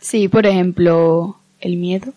Sí, 0.00 0.28
por 0.28 0.46
ejemplo, 0.46 1.36
el 1.60 1.76
miedo. 1.76 2.12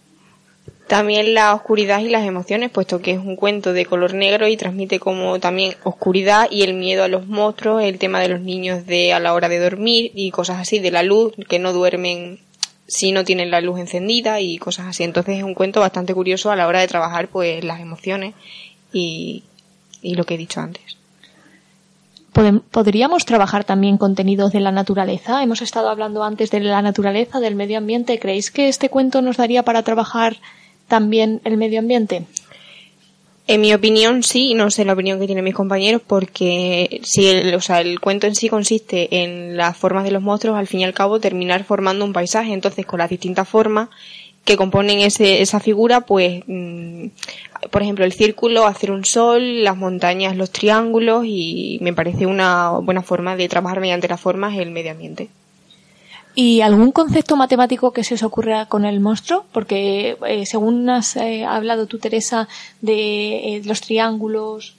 También 0.88 1.34
la 1.34 1.56
oscuridad 1.56 2.00
y 2.02 2.10
las 2.10 2.26
emociones, 2.28 2.70
puesto 2.70 3.02
que 3.02 3.12
es 3.12 3.18
un 3.18 3.36
cuento 3.36 3.74
de 3.74 3.86
color 3.86 4.14
negro 4.14 4.48
y 4.48 4.56
transmite 4.56 5.00
como 5.00 5.40
también 5.40 5.74
oscuridad 5.84 6.48
y 6.52 6.62
el 6.62 6.76
miedo 6.76 7.04
a 7.04 7.08
los 7.08 7.26
monstruos, 7.26 7.82
el 7.84 7.98
tema 7.98 8.20
de 8.20 8.28
los 8.28 8.42
niños 8.42 8.86
de 8.86 9.12
a 9.12 9.20
la 9.20 9.34
hora 9.34 9.50
de 9.50 9.60
dormir 9.60 10.12
y 10.14 10.30
cosas 10.30 10.60
así, 10.60 10.78
de 10.78 10.92
la 10.92 11.02
luz, 11.02 11.34
que 11.50 11.58
no 11.58 11.74
duermen 11.74 12.40
si 12.88 13.12
no 13.12 13.24
tienen 13.24 13.50
la 13.50 13.62
luz 13.62 13.80
encendida 13.80 14.40
y 14.42 14.60
cosas 14.60 14.86
así. 14.86 15.04
Entonces 15.04 15.38
es 15.38 15.44
un 15.44 15.56
cuento 15.56 15.80
bastante 15.80 16.14
curioso 16.14 16.52
a 16.52 16.56
la 16.56 16.68
hora 16.68 16.82
de 16.82 16.88
trabajar 16.88 17.30
pues 17.30 17.64
las 17.64 17.80
emociones 17.80 18.36
y, 18.94 19.44
y 20.04 20.14
lo 20.14 20.26
que 20.26 20.36
he 20.36 20.38
dicho 20.38 20.62
antes. 20.62 20.98
¿Podríamos 22.72 23.24
trabajar 23.24 23.64
también 23.64 23.98
contenidos 23.98 24.52
de 24.52 24.60
la 24.60 24.74
naturaleza? 24.74 25.42
Hemos 25.42 25.62
estado 25.62 25.90
hablando 25.90 26.22
antes 26.22 26.52
de 26.52 26.60
la 26.60 26.82
naturaleza, 26.82 27.40
del 27.40 27.56
medio 27.56 27.78
ambiente. 27.78 28.20
¿Creéis 28.20 28.52
que 28.52 28.68
este 28.68 28.90
cuento 28.90 29.22
nos 29.22 29.38
daría 29.38 29.64
para 29.64 29.84
trabajar 29.84 30.36
también 30.90 31.40
el 31.46 31.56
medio 31.56 31.80
ambiente? 31.80 32.26
En 33.48 33.62
mi 33.62 33.74
opinión, 33.74 34.22
sí, 34.22 34.54
no 34.54 34.70
sé 34.70 34.84
la 34.84 34.92
opinión 34.94 35.18
que 35.18 35.28
tienen 35.28 35.46
mis 35.46 35.56
compañeros, 35.56 36.02
porque 36.06 37.00
si 37.04 37.28
el, 37.28 37.56
o 37.56 37.62
sea, 37.62 37.80
el 37.80 38.02
cuento 38.02 38.28
en 38.28 38.36
sí 38.36 38.50
consiste 38.50 39.24
en 39.24 39.56
las 39.56 39.78
formas 39.78 40.04
de 40.04 40.12
los 40.12 40.22
monstruos, 40.22 40.58
al 40.58 40.68
fin 40.68 40.82
y 40.82 40.84
al 40.84 40.94
cabo 40.94 41.22
terminar 41.22 41.64
formando 41.64 42.04
un 42.04 42.12
paisaje. 42.12 42.52
Entonces, 42.52 42.86
con 42.86 43.00
las 43.00 43.10
distintas 43.10 43.48
formas 43.48 43.88
que 44.46 44.58
componen 44.58 45.00
ese, 45.00 45.42
esa 45.42 45.60
figura, 45.60 46.02
pues, 46.02 46.44
mm, 46.48 47.08
por 47.72 47.82
ejemplo, 47.82 48.06
el 48.06 48.14
círculo, 48.14 48.68
hacer 48.68 48.92
un 48.92 49.04
sol, 49.04 49.64
las 49.64 49.76
montañas, 49.76 50.38
los 50.38 50.52
triángulos, 50.52 51.26
y 51.26 51.80
me 51.82 51.94
parece 51.94 52.28
una 52.28 52.70
buena 52.70 53.02
forma 53.02 53.36
de 53.36 53.50
trabajar 53.50 53.80
mediante 53.80 54.08
las 54.08 54.22
formas 54.22 54.56
el 54.58 54.70
medio 54.70 54.92
ambiente. 54.92 55.30
¿Y 56.36 56.62
algún 56.62 56.92
concepto 56.92 57.38
matemático 57.38 57.92
que 57.92 58.04
se 58.04 58.16
os 58.16 58.24
ocurra 58.24 58.68
con 58.68 58.86
el 58.86 59.00
monstruo? 59.00 59.46
Porque 59.54 60.18
eh, 60.28 60.46
según 60.46 60.90
has 60.90 61.16
eh, 61.16 61.46
hablado 61.46 61.88
tú, 61.88 61.98
Teresa, 61.98 62.50
de 62.82 63.56
eh, 63.56 63.62
los 63.64 63.80
triángulos, 63.80 64.76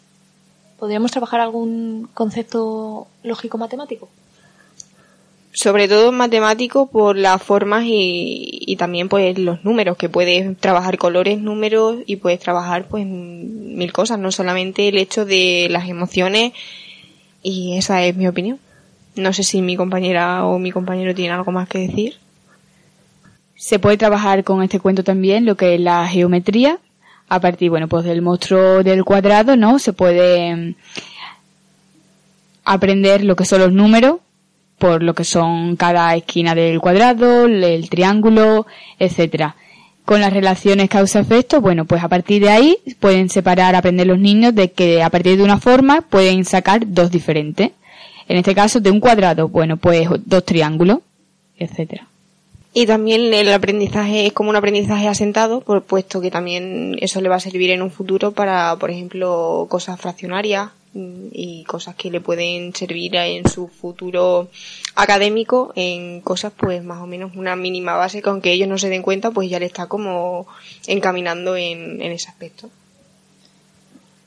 ¿podríamos 0.79 1.11
trabajar 1.11 1.41
algún 1.41 2.09
concepto 2.13 3.09
lógico 3.23 3.57
matemático? 3.57 4.11
Sobre 5.57 5.89
todo 5.89 6.13
matemático 6.13 6.87
por 6.87 7.17
las 7.17 7.43
formas 7.43 7.85
y, 7.87 8.47
y, 8.67 8.77
también 8.77 9.09
pues 9.09 9.39
los 9.39 9.65
números, 9.65 9.97
que 9.97 10.11
puedes 10.11 10.55
trabajar 10.59 10.99
colores, 10.99 11.41
números 11.41 12.01
y 12.05 12.17
puedes 12.17 12.41
trabajar 12.41 12.87
pues 12.89 13.07
mil 13.07 13.91
cosas, 13.91 14.19
no 14.19 14.31
solamente 14.31 14.87
el 14.87 14.99
hecho 14.99 15.25
de 15.25 15.69
las 15.71 15.89
emociones 15.89 16.53
y 17.43 17.79
esa 17.79 18.05
es 18.05 18.15
mi 18.15 18.29
opinión. 18.29 18.61
No 19.15 19.33
sé 19.33 19.45
si 19.45 19.63
mi 19.63 19.77
compañera 19.77 20.45
o 20.45 20.59
mi 20.59 20.73
compañero 20.73 21.15
tiene 21.15 21.33
algo 21.33 21.53
más 21.53 21.71
que 21.71 21.79
decir. 21.79 22.17
Se 23.55 23.79
puede 23.79 23.97
trabajar 23.97 24.45
con 24.45 24.63
este 24.63 24.79
cuento 24.79 25.05
también 25.05 25.47
lo 25.47 25.57
que 25.57 25.77
es 25.77 25.81
la 25.81 26.07
geometría, 26.07 26.81
a 27.31 27.41
partir, 27.41 27.71
bueno, 27.71 27.89
pues 27.89 28.05
del 28.05 28.21
monstruo 28.21 28.83
del 28.83 29.05
cuadrado, 29.05 29.57
¿no? 29.57 29.79
Se 29.79 29.95
puede 29.95 30.55
mm, 30.55 30.75
aprender 32.67 33.25
lo 33.25 33.37
que 33.37 33.47
son 33.47 33.61
los 33.61 33.73
números, 33.73 34.17
por 34.79 35.03
lo 35.03 35.15
que 35.15 35.25
son 35.25 35.77
cada 35.77 36.15
esquina 36.15 36.55
del 36.55 36.81
cuadrado, 36.81 37.47
el 37.47 37.89
triángulo, 37.89 38.67
etcétera. 38.99 39.57
Con 40.05 40.21
las 40.21 40.33
relaciones 40.33 40.89
causa-efecto, 40.89 41.61
bueno, 41.61 41.85
pues 41.85 42.05
a 42.05 42.09
partir 42.09 42.43
de 42.43 42.51
ahí 42.51 42.79
pueden 43.01 43.29
separar, 43.29 43.75
aprender 43.75 44.07
los 44.07 44.19
niños 44.19 44.55
de 44.55 44.71
que 44.71 45.03
a 45.03 45.11
partir 45.11 45.37
de 45.37 45.43
una 45.43 45.59
forma 45.59 46.03
pueden 46.03 46.45
sacar 46.45 46.83
dos 46.87 47.11
diferentes. 47.11 47.71
En 48.29 48.37
este 48.37 48.55
caso, 48.55 48.81
de 48.81 48.91
un 48.91 49.01
cuadrado, 49.01 49.49
bueno, 49.49 49.77
pues 49.77 50.09
dos 50.25 50.45
triángulos, 50.45 50.99
etcétera. 51.59 52.07
Y 52.73 52.87
también 52.87 53.33
el 53.33 53.51
aprendizaje 53.53 54.27
es 54.27 54.33
como 54.33 54.51
un 54.51 54.57
aprendizaje 54.57 55.09
asentado, 55.09 55.63
por 55.63 55.83
puesto 55.83 56.21
que 56.21 56.31
también 56.31 56.97
eso 57.01 57.21
le 57.23 57.29
va 57.31 57.37
a 57.37 57.41
servir 57.41 57.71
en 57.71 57.81
un 57.81 57.91
futuro 57.91 58.33
para, 58.33 58.77
por 58.77 58.91
ejemplo, 58.91 59.67
cosas 59.71 59.99
fraccionarias 59.99 60.69
y 61.33 61.65
cosas 61.65 61.95
que 61.95 62.11
le 62.11 62.21
pueden 62.21 62.75
servir 62.75 63.17
en 63.17 63.49
su 63.49 63.69
futuro 63.69 64.49
académico 64.95 65.73
en 65.77 66.21
cosas 66.21 66.53
pues 66.57 66.83
más 66.83 67.01
o 67.01 67.07
menos 67.07 67.33
una 67.37 67.57
mínima 67.57 67.95
base 67.95 68.23
que 68.23 68.31
aunque 68.31 68.53
ellos 68.53 68.69
no 68.69 68.79
se 68.79 68.89
den 68.89 69.03
cuenta 69.03 69.31
pues 69.31 69.51
ya 69.51 69.59
le 69.59 69.67
está 69.67 69.87
como 69.87 70.47
encaminando 70.87 71.57
en, 71.57 72.01
en 72.01 72.13
ese 72.13 72.29
aspecto. 72.29 72.71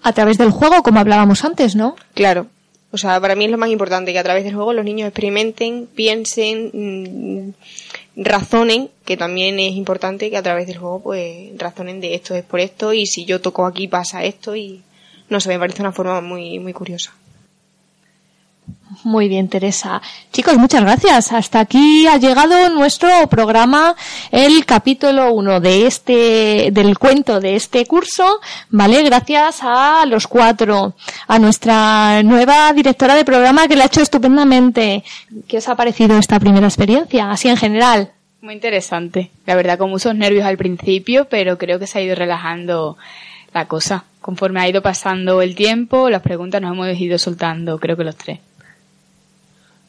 A 0.02 0.14
través 0.14 0.38
del 0.38 0.52
juego, 0.52 0.82
como 0.82 1.00
hablábamos 1.00 1.44
antes, 1.44 1.76
¿no? 1.76 1.96
Claro. 2.14 2.48
O 2.92 2.98
sea, 2.98 3.20
para 3.20 3.36
mí 3.36 3.46
es 3.46 3.52
lo 3.52 3.58
más 3.58 3.70
importante, 3.70 4.14
que 4.14 4.20
a 4.20 4.24
través 4.24 4.44
del 4.44 4.56
juego 4.56 4.74
los 4.74 4.86
niños 4.86 5.08
experimenten, 5.08 5.88
piensen, 5.94 6.72
mm, 6.74 7.54
razonen, 8.16 8.90
que 9.06 9.16
también 9.16 9.60
es 9.60 9.74
importante 9.74 10.30
que 10.30 10.38
a 10.38 10.44
través 10.44 10.68
del 10.68 10.78
juego 10.78 11.02
pues 11.02 11.52
razonen 11.58 12.02
de 12.02 12.16
esto 12.16 12.34
es 12.36 12.44
por 12.44 12.60
esto 12.60 12.94
y 12.94 13.06
si 13.06 13.26
yo 13.26 13.40
toco 13.42 13.66
aquí 13.66 13.88
pasa 13.88 14.24
esto 14.24 14.56
y 14.56 14.82
no 15.30 15.40
sé, 15.40 15.50
me 15.50 15.60
parece 15.60 15.82
una 15.82 15.92
forma 15.92 16.22
muy, 16.22 16.60
muy 16.60 16.74
curiosa. 16.74 17.14
Muy 19.04 19.30
bien, 19.30 19.48
Teresa. 19.50 20.02
Chicos, 20.32 20.58
muchas 20.58 20.82
gracias. 20.82 21.32
Hasta 21.32 21.60
aquí 21.60 22.08
ha 22.08 22.18
llegado 22.18 22.70
nuestro 22.70 23.10
programa, 23.30 23.96
el 24.32 24.66
capítulo 24.66 25.32
1 25.34 25.60
de 25.60 25.86
este, 25.86 26.70
del 26.72 26.98
cuento 26.98 27.40
de 27.40 27.56
este 27.56 27.86
curso. 27.86 28.40
Vale, 28.70 29.04
gracias 29.04 29.60
a 29.62 30.06
los 30.08 30.28
cuatro, 30.28 30.96
a 31.28 31.40
nuestra 31.40 32.24
nueva 32.24 32.74
directora 32.74 33.16
de 33.16 33.26
programa 33.26 33.68
que 33.68 33.76
le 33.76 33.84
ha 33.84 33.88
hecho 33.88 34.02
estupendamente. 34.02 35.04
¿Qué 35.48 35.58
os 35.58 35.70
ha 35.70 35.76
parecido 35.76 36.18
esta 36.18 36.40
primera 36.40 36.68
experiencia, 36.68 37.30
así 37.30 37.48
en 37.48 37.58
general? 37.58 38.12
Muy 38.42 38.56
interesante. 38.56 39.30
La 39.46 39.56
verdad, 39.56 39.78
con 39.78 39.92
muchos 39.92 40.16
nervios 40.16 40.46
al 40.46 40.58
principio, 40.58 41.26
pero 41.26 41.58
creo 41.58 41.78
que 41.78 41.88
se 41.88 42.00
ha 42.00 42.02
ido 42.02 42.16
relajando 42.16 42.98
la 43.54 43.66
cosa. 43.66 44.06
Conforme 44.22 44.62
ha 44.62 44.70
ido 44.70 44.82
pasando 44.82 45.42
el 45.42 45.56
tiempo, 45.56 46.10
las 46.10 46.22
preguntas 46.22 46.62
nos 46.62 46.74
hemos 46.74 47.00
ido 47.00 47.18
soltando, 47.18 47.80
creo 47.80 47.96
que 47.96 48.04
los 48.04 48.16
tres. 48.16 48.40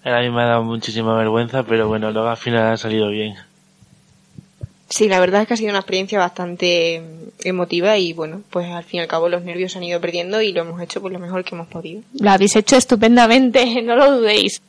A 0.05 0.21
mí 0.21 0.31
me 0.31 0.43
ha 0.43 0.47
dado 0.47 0.63
muchísima 0.63 1.15
vergüenza, 1.17 1.63
pero 1.63 1.89
bueno, 1.89 2.11
luego 2.11 2.29
al 2.29 2.37
final 2.37 2.73
ha 2.73 2.77
salido 2.77 3.09
bien. 3.09 3.35
Sí, 4.89 5.09
la 5.09 5.21
verdad 5.21 5.43
es 5.43 5.49
que 5.49 5.55
ha 5.55 5.57
sido 5.57 5.71
una 5.71 5.79
experiencia 5.79 6.19
bastante 6.19 7.03
emotiva 7.45 7.97
y 7.97 8.13
bueno, 8.13 8.43
pues 8.51 8.69
al 8.71 8.83
fin 8.83 8.99
y 8.99 9.03
al 9.03 9.09
cabo 9.09 9.29
los 9.29 9.45
nervios 9.45 9.73
se 9.73 9.79
han 9.79 9.85
ido 9.85 10.01
perdiendo 10.01 10.43
y 10.43 10.53
lo 10.53 10.63
hemos 10.63 10.81
hecho 10.81 11.01
por 11.01 11.13
lo 11.13 11.19
mejor 11.21 11.45
que 11.45 11.55
hemos 11.55 11.69
podido. 11.69 12.03
Lo 12.19 12.31
habéis 12.31 12.57
hecho 12.57 12.77
estupendamente, 12.77 13.83
no 13.85 13.95
lo 13.95 14.19
dudéis. 14.19 14.61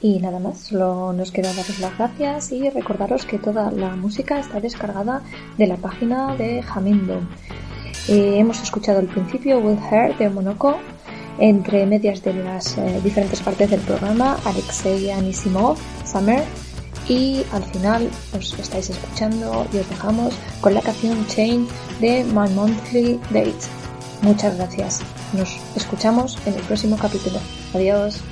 Y 0.00 0.18
nada 0.20 0.38
más, 0.38 0.60
solo 0.60 1.12
nos 1.12 1.32
queda 1.32 1.52
daros 1.54 1.78
las 1.80 1.96
gracias 1.96 2.52
y 2.52 2.68
recordaros 2.68 3.24
que 3.24 3.38
toda 3.38 3.70
la 3.72 3.96
música 3.96 4.38
está 4.38 4.60
descargada 4.60 5.22
de 5.56 5.66
la 5.66 5.76
página 5.76 6.36
de 6.36 6.62
Jamendo. 6.62 7.22
Eh, 8.08 8.38
hemos 8.38 8.62
escuchado 8.62 9.00
al 9.00 9.06
principio 9.06 9.58
With 9.58 9.78
Her 9.90 10.16
de 10.16 10.28
Monaco 10.28 10.76
entre 11.38 11.84
medias 11.86 12.22
de 12.22 12.32
las 12.34 12.78
eh, 12.78 13.00
diferentes 13.02 13.40
partes 13.40 13.70
del 13.70 13.80
programa, 13.80 14.38
Alexei 14.44 15.10
Anisimov, 15.10 15.76
Summer, 16.04 16.42
y 17.08 17.42
al 17.52 17.62
final 17.64 18.08
os 18.36 18.58
estáis 18.58 18.90
escuchando 18.90 19.66
y 19.72 19.78
os 19.78 19.88
dejamos 19.88 20.34
con 20.60 20.74
la 20.74 20.80
canción 20.80 21.26
Chain 21.26 21.68
de 22.00 22.24
My 22.24 22.48
Monthly 22.54 23.20
Date. 23.30 23.54
Muchas 24.22 24.56
gracias. 24.56 25.02
Nos 25.32 25.56
escuchamos 25.76 26.38
en 26.46 26.54
el 26.54 26.62
próximo 26.62 26.96
capítulo. 26.96 27.38
Adiós. 27.74 28.22